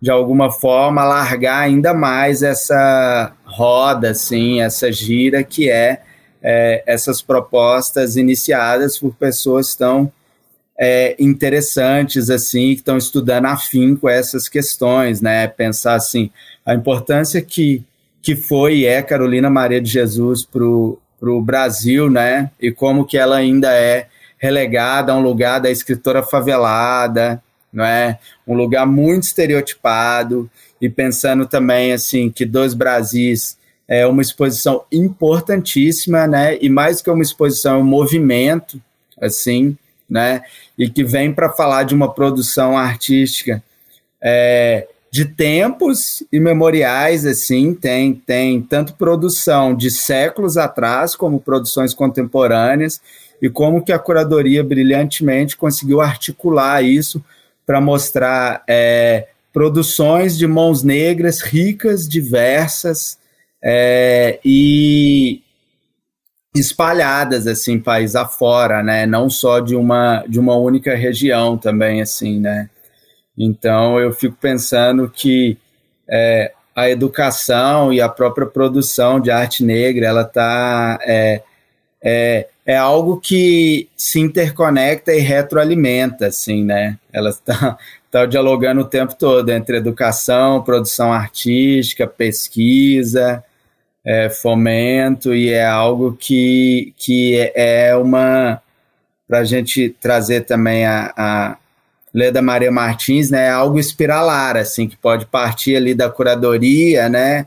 de 0.00 0.10
alguma 0.10 0.50
forma, 0.50 1.04
largar 1.04 1.60
ainda 1.60 1.94
mais 1.94 2.42
essa 2.42 3.32
roda, 3.44 4.10
assim, 4.10 4.60
essa 4.60 4.90
gira 4.90 5.44
que 5.44 5.70
é, 5.70 6.02
é 6.42 6.82
essas 6.86 7.22
propostas 7.22 8.16
iniciadas 8.16 8.98
por 8.98 9.14
pessoas 9.14 9.76
tão 9.76 10.10
é, 10.76 11.14
interessantes, 11.20 12.30
assim, 12.30 12.74
que 12.74 12.80
estão 12.80 12.96
estudando 12.96 13.46
afim 13.46 13.94
com 13.94 14.08
essas 14.08 14.48
questões, 14.48 15.20
né, 15.20 15.46
pensar, 15.46 15.94
assim, 15.94 16.30
a 16.64 16.74
importância 16.74 17.40
que 17.42 17.84
que 18.22 18.36
foi 18.36 18.76
e 18.76 18.86
é 18.86 19.02
Carolina 19.02 19.50
Maria 19.50 19.80
de 19.80 19.90
Jesus 19.90 20.46
para 20.46 20.64
o 20.64 21.42
Brasil, 21.42 22.08
né? 22.08 22.50
E 22.60 22.70
como 22.70 23.04
que 23.04 23.18
ela 23.18 23.36
ainda 23.36 23.72
é 23.72 24.06
relegada 24.38 25.12
a 25.12 25.16
um 25.16 25.20
lugar 25.20 25.60
da 25.60 25.70
escritora 25.70 26.22
favelada, 26.22 27.42
não 27.72 27.84
é? 27.84 28.18
Um 28.46 28.54
lugar 28.54 28.86
muito 28.86 29.24
estereotipado 29.24 30.48
e 30.80 30.88
pensando 30.88 31.46
também 31.46 31.92
assim 31.92 32.30
que 32.30 32.46
dois 32.46 32.74
Brasis 32.74 33.58
é 33.88 34.06
uma 34.06 34.22
exposição 34.22 34.84
importantíssima, 34.90 36.26
né? 36.28 36.56
E 36.60 36.70
mais 36.70 37.02
que 37.02 37.10
uma 37.10 37.22
exposição, 37.22 37.74
é 37.74 37.78
um 37.78 37.84
movimento, 37.84 38.80
assim, 39.20 39.76
né? 40.08 40.42
E 40.78 40.88
que 40.88 41.02
vem 41.02 41.32
para 41.32 41.50
falar 41.50 41.82
de 41.82 41.94
uma 41.94 42.12
produção 42.12 42.78
artística 42.78 43.62
é, 44.22 44.86
de 45.12 45.26
tempos 45.26 46.24
imemoriais, 46.32 47.26
assim, 47.26 47.74
tem, 47.74 48.14
tem 48.14 48.62
tanto 48.62 48.94
produção 48.94 49.74
de 49.74 49.90
séculos 49.90 50.56
atrás, 50.56 51.14
como 51.14 51.38
produções 51.38 51.92
contemporâneas, 51.92 52.98
e 53.40 53.50
como 53.50 53.84
que 53.84 53.92
a 53.92 53.98
curadoria 53.98 54.64
brilhantemente 54.64 55.54
conseguiu 55.54 56.00
articular 56.00 56.82
isso 56.82 57.22
para 57.66 57.78
mostrar 57.78 58.64
é, 58.66 59.28
produções 59.52 60.38
de 60.38 60.46
mãos 60.46 60.82
negras 60.82 61.42
ricas, 61.42 62.08
diversas 62.08 63.18
é, 63.62 64.40
e 64.42 65.42
espalhadas 66.54 67.46
assim 67.46 67.78
país 67.78 68.16
afora, 68.16 68.82
né? 68.82 69.04
Não 69.06 69.28
só 69.28 69.60
de 69.60 69.74
uma 69.74 70.24
de 70.26 70.40
uma 70.40 70.56
única 70.56 70.94
região 70.94 71.58
também 71.58 72.00
assim, 72.00 72.40
né? 72.40 72.70
Então, 73.36 73.98
eu 73.98 74.12
fico 74.12 74.36
pensando 74.40 75.08
que 75.08 75.56
é, 76.08 76.52
a 76.74 76.88
educação 76.88 77.92
e 77.92 78.00
a 78.00 78.08
própria 78.08 78.46
produção 78.46 79.20
de 79.20 79.30
arte 79.30 79.64
negra, 79.64 80.06
ela 80.06 80.22
está 80.22 80.98
é, 81.02 81.42
é, 82.02 82.48
é, 82.66 82.76
algo 82.76 83.20
que 83.20 83.88
se 83.96 84.20
interconecta 84.20 85.12
e 85.12 85.20
retroalimenta, 85.20 86.26
assim, 86.26 86.64
né? 86.64 86.98
Ela 87.12 87.30
está 87.30 87.78
tá 88.10 88.26
dialogando 88.26 88.82
o 88.82 88.88
tempo 88.88 89.14
todo 89.16 89.50
entre 89.50 89.76
educação, 89.76 90.62
produção 90.62 91.12
artística, 91.12 92.06
pesquisa, 92.06 93.42
é, 94.04 94.28
fomento, 94.30 95.34
e 95.34 95.50
é 95.50 95.64
algo 95.64 96.16
que, 96.18 96.92
que 96.96 97.52
é 97.54 97.94
uma... 97.96 98.60
para 99.28 99.40
a 99.40 99.44
gente 99.44 99.90
trazer 100.00 100.42
também 100.42 100.84
a, 100.86 101.12
a 101.16 101.56
Leda 102.12 102.42
Maria 102.42 102.70
Martins, 102.70 103.30
né, 103.30 103.46
é 103.46 103.50
algo 103.50 103.78
espiralar, 103.78 104.56
assim, 104.56 104.86
que 104.86 104.96
pode 104.96 105.26
partir 105.26 105.76
ali 105.76 105.94
da 105.94 106.10
curadoria, 106.10 107.08
né, 107.08 107.46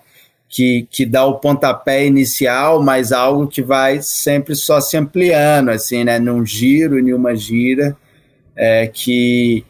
que, 0.50 0.88
que 0.90 1.06
dá 1.06 1.26
o 1.26 1.40
pontapé 1.40 2.06
inicial, 2.06 2.82
mas 2.82 3.12
algo 3.12 3.48
que 3.48 3.62
vai 3.62 4.02
sempre 4.02 4.56
só 4.56 4.82
se 4.82 4.98
ampliando, 4.98 5.70
assim, 5.70 6.04
né, 6.04 6.18
num 6.18 6.46
giro, 6.46 7.00
em 7.00 7.14
uma 7.14 7.36
gira, 7.36 7.96
é, 8.56 8.88
que, 8.88 9.64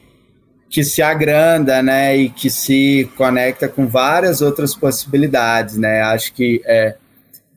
que 0.70 0.84
se 0.84 1.02
agranda, 1.02 1.84
né, 1.84 2.16
e 2.16 2.30
que 2.30 2.50
se 2.50 3.10
conecta 3.18 3.68
com 3.68 3.88
várias 3.88 4.42
outras 4.42 4.74
possibilidades, 4.74 5.78
né, 5.78 6.02
acho 6.02 6.34
que 6.34 6.62
é, 6.66 6.96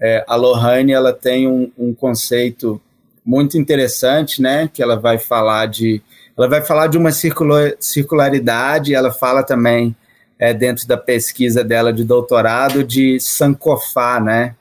é, 0.01 0.25
a 0.27 0.37
Lohane, 0.37 0.93
ela 0.93 1.13
tem 1.13 1.47
um, 1.47 1.71
um 1.77 1.93
conceito 1.93 2.81
muito 3.29 3.59
interessante, 3.59 4.41
né? 4.41 4.71
Que 4.73 4.83
ela 4.83 4.97
vai 4.97 5.19
falar 5.19 5.67
de, 5.67 6.01
ela 6.39 6.49
vai 6.49 6.63
falar 6.63 6.87
de 6.87 6.97
uma 6.97 7.11
circularidade. 7.13 8.95
Ela 8.95 9.11
fala 9.11 9.43
também 9.43 9.95
é, 10.39 10.55
dentro 10.55 10.87
da 10.87 10.97
pesquisa 10.97 11.65
dela 11.65 11.93
de 11.93 12.05
doutorado 12.05 12.85
de 12.85 13.19
sankofá, 13.19 14.21
né? 14.21 14.55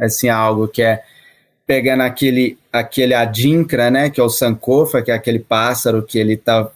Assim 0.00 0.28
algo 0.28 0.68
que 0.68 0.82
é 0.82 1.02
pegando 1.66 2.02
aquele 2.02 2.58
aquele 2.70 3.14
adinkra, 3.14 3.90
né? 3.90 4.10
Que 4.10 4.20
é 4.20 4.24
o 4.24 4.28
sankofa, 4.28 5.00
que 5.00 5.10
é 5.10 5.14
aquele 5.14 5.38
pássaro 5.38 6.02
que 6.02 6.18
ele 6.18 6.34
está 6.34 6.68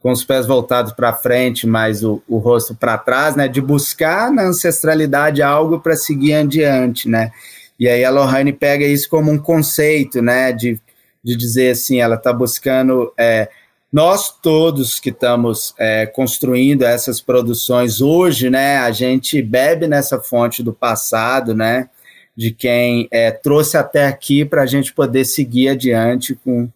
com 0.00 0.12
os 0.12 0.22
pés 0.22 0.46
voltados 0.46 0.92
para 0.92 1.12
frente, 1.12 1.66
mas 1.66 2.04
o, 2.04 2.22
o 2.28 2.38
rosto 2.38 2.76
para 2.76 2.96
trás, 2.96 3.34
né? 3.34 3.48
De 3.48 3.60
buscar 3.60 4.30
na 4.30 4.44
ancestralidade 4.44 5.42
algo 5.42 5.80
para 5.80 5.96
seguir 5.96 6.34
adiante, 6.34 7.08
né? 7.08 7.32
E 7.78 7.88
aí 7.88 8.04
a 8.04 8.10
Lohane 8.10 8.52
pega 8.52 8.86
isso 8.86 9.08
como 9.10 9.32
um 9.32 9.38
conceito, 9.38 10.22
né? 10.22 10.52
De 10.52 10.80
de 11.26 11.36
dizer 11.36 11.72
assim, 11.72 12.00
ela 12.00 12.14
está 12.14 12.32
buscando. 12.32 13.12
É, 13.18 13.48
nós 13.92 14.30
todos 14.30 15.00
que 15.00 15.10
estamos 15.10 15.74
é, 15.78 16.06
construindo 16.06 16.82
essas 16.82 17.20
produções 17.20 18.00
hoje, 18.00 18.50
né, 18.50 18.78
a 18.78 18.90
gente 18.90 19.40
bebe 19.40 19.86
nessa 19.86 20.20
fonte 20.20 20.62
do 20.62 20.72
passado, 20.72 21.54
né, 21.54 21.88
de 22.36 22.50
quem 22.50 23.08
é, 23.10 23.30
trouxe 23.30 23.76
até 23.76 24.06
aqui 24.06 24.44
para 24.44 24.62
a 24.62 24.66
gente 24.66 24.92
poder 24.92 25.24
seguir 25.24 25.70
adiante 25.70 26.34
com 26.34 26.68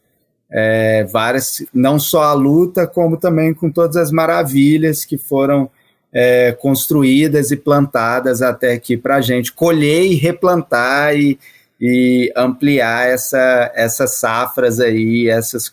é, 0.50 1.04
várias, 1.04 1.64
não 1.72 1.98
só 1.98 2.22
a 2.22 2.32
luta, 2.32 2.86
como 2.86 3.16
também 3.16 3.54
com 3.54 3.70
todas 3.70 3.96
as 3.96 4.10
maravilhas 4.10 5.04
que 5.04 5.18
foram 5.18 5.70
é, 6.12 6.52
construídas 6.52 7.50
e 7.50 7.56
plantadas 7.56 8.42
até 8.42 8.72
aqui 8.72 8.96
para 8.96 9.16
a 9.16 9.20
gente 9.20 9.52
colher 9.52 10.06
e 10.06 10.14
replantar 10.14 11.14
e, 11.14 11.38
e 11.80 12.32
ampliar 12.36 13.08
essa, 13.08 13.70
essas 13.74 14.16
safras 14.16 14.80
aí, 14.80 15.28
essas, 15.28 15.72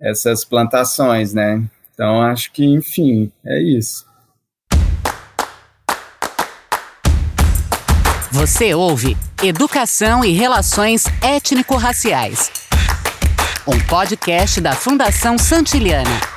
essas 0.00 0.44
plantações, 0.44 1.32
né? 1.32 1.62
Então, 1.92 2.22
acho 2.22 2.52
que, 2.52 2.64
enfim, 2.64 3.32
é 3.44 3.60
isso. 3.60 4.04
Você 8.32 8.74
ouve 8.74 9.16
Educação 9.42 10.22
e 10.22 10.32
Relações 10.32 11.04
Étnico-Raciais, 11.22 12.50
um 13.66 13.80
podcast 13.86 14.60
da 14.60 14.74
Fundação 14.74 15.38
Santiliana. 15.38 16.35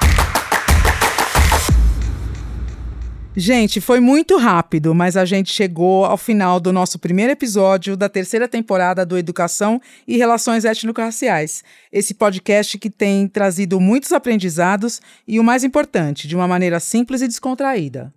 Gente, 3.39 3.79
foi 3.79 4.01
muito 4.01 4.35
rápido, 4.35 4.93
mas 4.93 5.15
a 5.15 5.23
gente 5.23 5.49
chegou 5.53 6.03
ao 6.03 6.17
final 6.17 6.59
do 6.59 6.73
nosso 6.73 6.99
primeiro 6.99 7.31
episódio 7.31 7.95
da 7.95 8.09
terceira 8.09 8.49
temporada 8.49 9.05
do 9.05 9.17
Educação 9.17 9.81
e 10.05 10.17
Relações 10.17 10.65
Étnico-Raciais. 10.65 11.63
Esse 11.89 12.13
podcast 12.13 12.77
que 12.77 12.89
tem 12.89 13.29
trazido 13.29 13.79
muitos 13.79 14.11
aprendizados 14.11 15.01
e 15.25 15.39
o 15.39 15.43
mais 15.43 15.63
importante, 15.63 16.27
de 16.27 16.35
uma 16.35 16.49
maneira 16.49 16.81
simples 16.81 17.21
e 17.21 17.29
descontraída. 17.29 18.13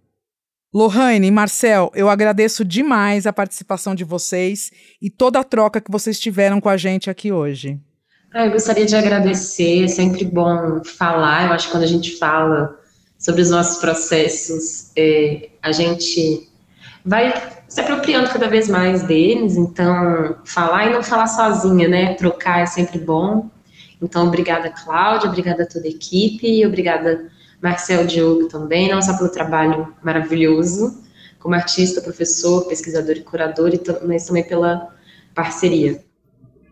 Lohane 0.75 1.31
Marcel, 1.31 1.93
eu 1.95 2.11
agradeço 2.11 2.65
demais 2.65 3.25
a 3.25 3.33
participação 3.33 3.95
de 3.95 4.03
vocês 4.03 4.73
e 5.01 5.09
toda 5.09 5.39
a 5.39 5.45
troca 5.45 5.81
que 5.81 5.93
vocês 5.93 6.19
tiveram 6.19 6.61
com 6.61 6.69
a 6.69 6.77
gente 6.77 7.09
aqui 7.09 7.31
hoje. 7.31 7.79
Ah, 8.35 8.47
eu 8.47 8.51
gostaria 8.51 8.87
de 8.87 8.97
agradecer, 8.97 9.85
é 9.85 9.89
sempre 9.89 10.25
bom 10.25 10.83
falar. 10.83 11.47
Eu 11.47 11.53
acho 11.53 11.67
que 11.67 11.73
quando 11.73 11.85
a 11.85 11.87
gente 11.87 12.19
fala 12.19 12.82
sobre 13.23 13.41
os 13.41 13.51
nossos 13.51 13.81
processos, 13.81 14.91
é, 14.97 15.49
a 15.63 15.71
gente 15.71 16.51
vai 17.05 17.33
se 17.69 17.81
apropriando 17.81 18.29
cada 18.29 18.49
vez 18.49 18.69
mais 18.69 19.05
deles, 19.05 19.57
então 19.57 20.37
falar 20.45 20.89
e 20.89 20.93
não 20.93 21.05
falar 21.05 21.29
sozinha, 21.29 21.89
né? 21.89 22.15
Trocar 22.15 22.63
é 22.63 22.67
sempre 22.67 22.99
bom. 22.99 23.49
Então, 24.03 24.27
obrigada, 24.27 24.71
Cláudia, 24.71 25.29
obrigada 25.29 25.63
a 25.63 25.67
toda 25.67 25.87
a 25.87 25.91
equipe, 25.91 26.67
obrigada, 26.67 27.31
Marcel 27.63 28.05
Diogo 28.05 28.49
também, 28.49 28.91
não 28.91 29.01
só 29.01 29.17
pelo 29.17 29.31
trabalho 29.31 29.95
maravilhoso, 30.03 31.01
como 31.39 31.55
artista, 31.55 32.01
professor, 32.01 32.67
pesquisador 32.67 33.17
e 33.17 33.21
curador, 33.21 33.71
mas 34.05 34.27
também 34.27 34.43
pela 34.43 34.89
parceria. 35.33 36.03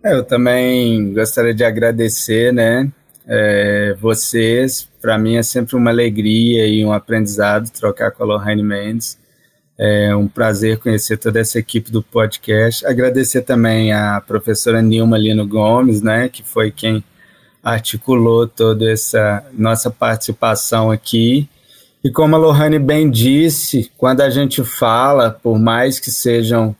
É, 0.02 0.14
eu 0.14 0.24
também 0.24 1.14
gostaria 1.14 1.54
de 1.54 1.62
agradecer, 1.62 2.52
né, 2.52 2.90
é, 3.24 3.94
vocês. 4.00 4.89
Para 5.00 5.18
mim 5.18 5.36
é 5.36 5.42
sempre 5.42 5.76
uma 5.76 5.90
alegria 5.90 6.66
e 6.66 6.84
um 6.84 6.92
aprendizado 6.92 7.70
trocar 7.70 8.10
com 8.10 8.22
a 8.22 8.26
Lohane 8.26 8.62
Mendes. 8.62 9.18
É 9.78 10.14
um 10.14 10.28
prazer 10.28 10.78
conhecer 10.78 11.16
toda 11.16 11.40
essa 11.40 11.58
equipe 11.58 11.90
do 11.90 12.02
podcast. 12.02 12.84
Agradecer 12.84 13.42
também 13.42 13.92
a 13.92 14.20
professora 14.20 14.82
Nilma 14.82 15.16
Lino 15.16 15.46
Gomes, 15.46 16.02
né, 16.02 16.28
que 16.28 16.42
foi 16.42 16.70
quem 16.70 17.02
articulou 17.62 18.46
toda 18.46 18.90
essa 18.90 19.42
nossa 19.52 19.90
participação 19.90 20.90
aqui. 20.90 21.48
E 22.04 22.10
como 22.10 22.36
a 22.36 22.38
Lohane 22.38 22.78
bem 22.78 23.10
disse, 23.10 23.90
quando 23.96 24.20
a 24.20 24.30
gente 24.30 24.62
fala, 24.64 25.30
por 25.30 25.58
mais 25.58 25.98
que 25.98 26.10
sejam 26.10 26.74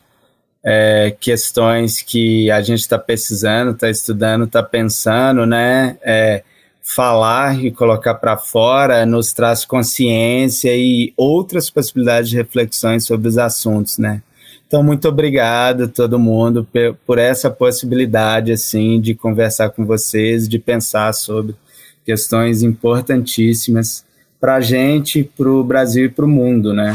é, 0.64 1.14
questões 1.20 2.02
que 2.02 2.50
a 2.50 2.60
gente 2.60 2.80
está 2.80 2.98
pesquisando, 2.98 3.72
está 3.72 3.88
estudando, 3.88 4.44
está 4.44 4.62
pensando, 4.62 5.46
né? 5.46 5.96
É, 6.02 6.42
falar 6.82 7.62
e 7.64 7.70
colocar 7.70 8.14
para 8.14 8.36
fora 8.36 9.06
nos 9.06 9.32
traz 9.32 9.64
consciência 9.64 10.74
e 10.74 11.12
outras 11.16 11.70
possibilidades 11.70 12.30
de 12.30 12.36
reflexões 12.36 13.04
sobre 13.04 13.28
os 13.28 13.38
assuntos, 13.38 13.98
né? 13.98 14.22
Então, 14.66 14.82
muito 14.82 15.08
obrigado 15.08 15.84
a 15.84 15.88
todo 15.88 16.18
mundo 16.18 16.66
por 17.04 17.18
essa 17.18 17.50
possibilidade, 17.50 18.52
assim, 18.52 19.00
de 19.00 19.14
conversar 19.14 19.70
com 19.70 19.84
vocês, 19.84 20.48
de 20.48 20.58
pensar 20.60 21.12
sobre 21.12 21.56
questões 22.04 22.62
importantíssimas 22.62 24.04
para 24.40 24.56
a 24.56 24.60
gente, 24.60 25.24
para 25.24 25.50
o 25.50 25.64
Brasil 25.64 26.06
e 26.06 26.08
para 26.08 26.24
o 26.24 26.28
mundo, 26.28 26.72
né? 26.72 26.94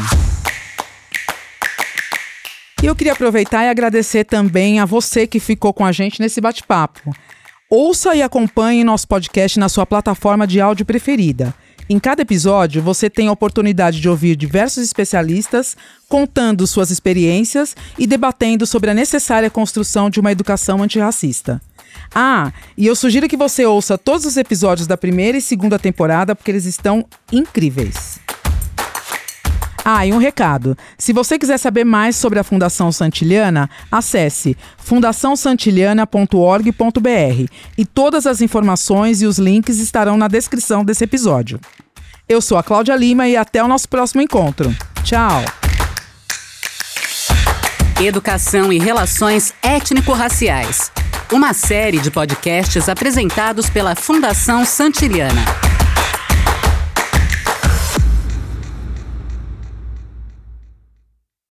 E 2.82 2.86
eu 2.86 2.94
queria 2.94 3.12
aproveitar 3.12 3.64
e 3.64 3.68
agradecer 3.68 4.24
também 4.24 4.80
a 4.80 4.84
você 4.84 5.26
que 5.26 5.40
ficou 5.40 5.72
com 5.72 5.84
a 5.84 5.92
gente 5.92 6.20
nesse 6.20 6.40
bate-papo. 6.40 7.14
Ouça 7.68 8.14
e 8.14 8.22
acompanhe 8.22 8.84
nosso 8.84 9.08
podcast 9.08 9.58
na 9.58 9.68
sua 9.68 9.84
plataforma 9.84 10.46
de 10.46 10.60
áudio 10.60 10.86
preferida. 10.86 11.52
Em 11.88 11.98
cada 11.98 12.22
episódio, 12.22 12.80
você 12.80 13.10
tem 13.10 13.26
a 13.26 13.32
oportunidade 13.32 14.00
de 14.00 14.08
ouvir 14.08 14.36
diversos 14.36 14.84
especialistas 14.84 15.76
contando 16.08 16.64
suas 16.64 16.92
experiências 16.92 17.74
e 17.98 18.06
debatendo 18.06 18.66
sobre 18.66 18.90
a 18.90 18.94
necessária 18.94 19.50
construção 19.50 20.08
de 20.08 20.20
uma 20.20 20.30
educação 20.30 20.80
antirracista. 20.80 21.60
Ah, 22.14 22.52
e 22.76 22.86
eu 22.86 22.94
sugiro 22.94 23.28
que 23.28 23.36
você 23.36 23.66
ouça 23.66 23.98
todos 23.98 24.26
os 24.26 24.36
episódios 24.36 24.86
da 24.86 24.96
primeira 24.96 25.36
e 25.36 25.42
segunda 25.42 25.76
temporada 25.76 26.36
porque 26.36 26.52
eles 26.52 26.66
estão 26.66 27.04
incríveis. 27.32 28.20
Ah, 29.88 30.04
e 30.04 30.12
um 30.12 30.18
recado. 30.18 30.76
Se 30.98 31.12
você 31.12 31.38
quiser 31.38 31.58
saber 31.58 31.84
mais 31.84 32.16
sobre 32.16 32.40
a 32.40 32.42
Fundação 32.42 32.90
Santiliana, 32.90 33.70
acesse 33.88 34.56
fundaçãosantiliana.org.br 34.78 37.52
e 37.78 37.84
todas 37.84 38.26
as 38.26 38.40
informações 38.40 39.22
e 39.22 39.26
os 39.26 39.38
links 39.38 39.78
estarão 39.78 40.16
na 40.16 40.26
descrição 40.26 40.84
desse 40.84 41.04
episódio. 41.04 41.60
Eu 42.28 42.40
sou 42.40 42.58
a 42.58 42.64
Cláudia 42.64 42.96
Lima 42.96 43.28
e 43.28 43.36
até 43.36 43.62
o 43.62 43.68
nosso 43.68 43.88
próximo 43.88 44.20
encontro. 44.20 44.74
Tchau! 45.04 45.44
Educação 48.02 48.72
e 48.72 48.80
Relações 48.80 49.54
Étnico-Raciais. 49.62 50.90
Uma 51.32 51.54
série 51.54 52.00
de 52.00 52.10
podcasts 52.10 52.88
apresentados 52.88 53.70
pela 53.70 53.94
Fundação 53.94 54.64
Santiliana. 54.64 55.75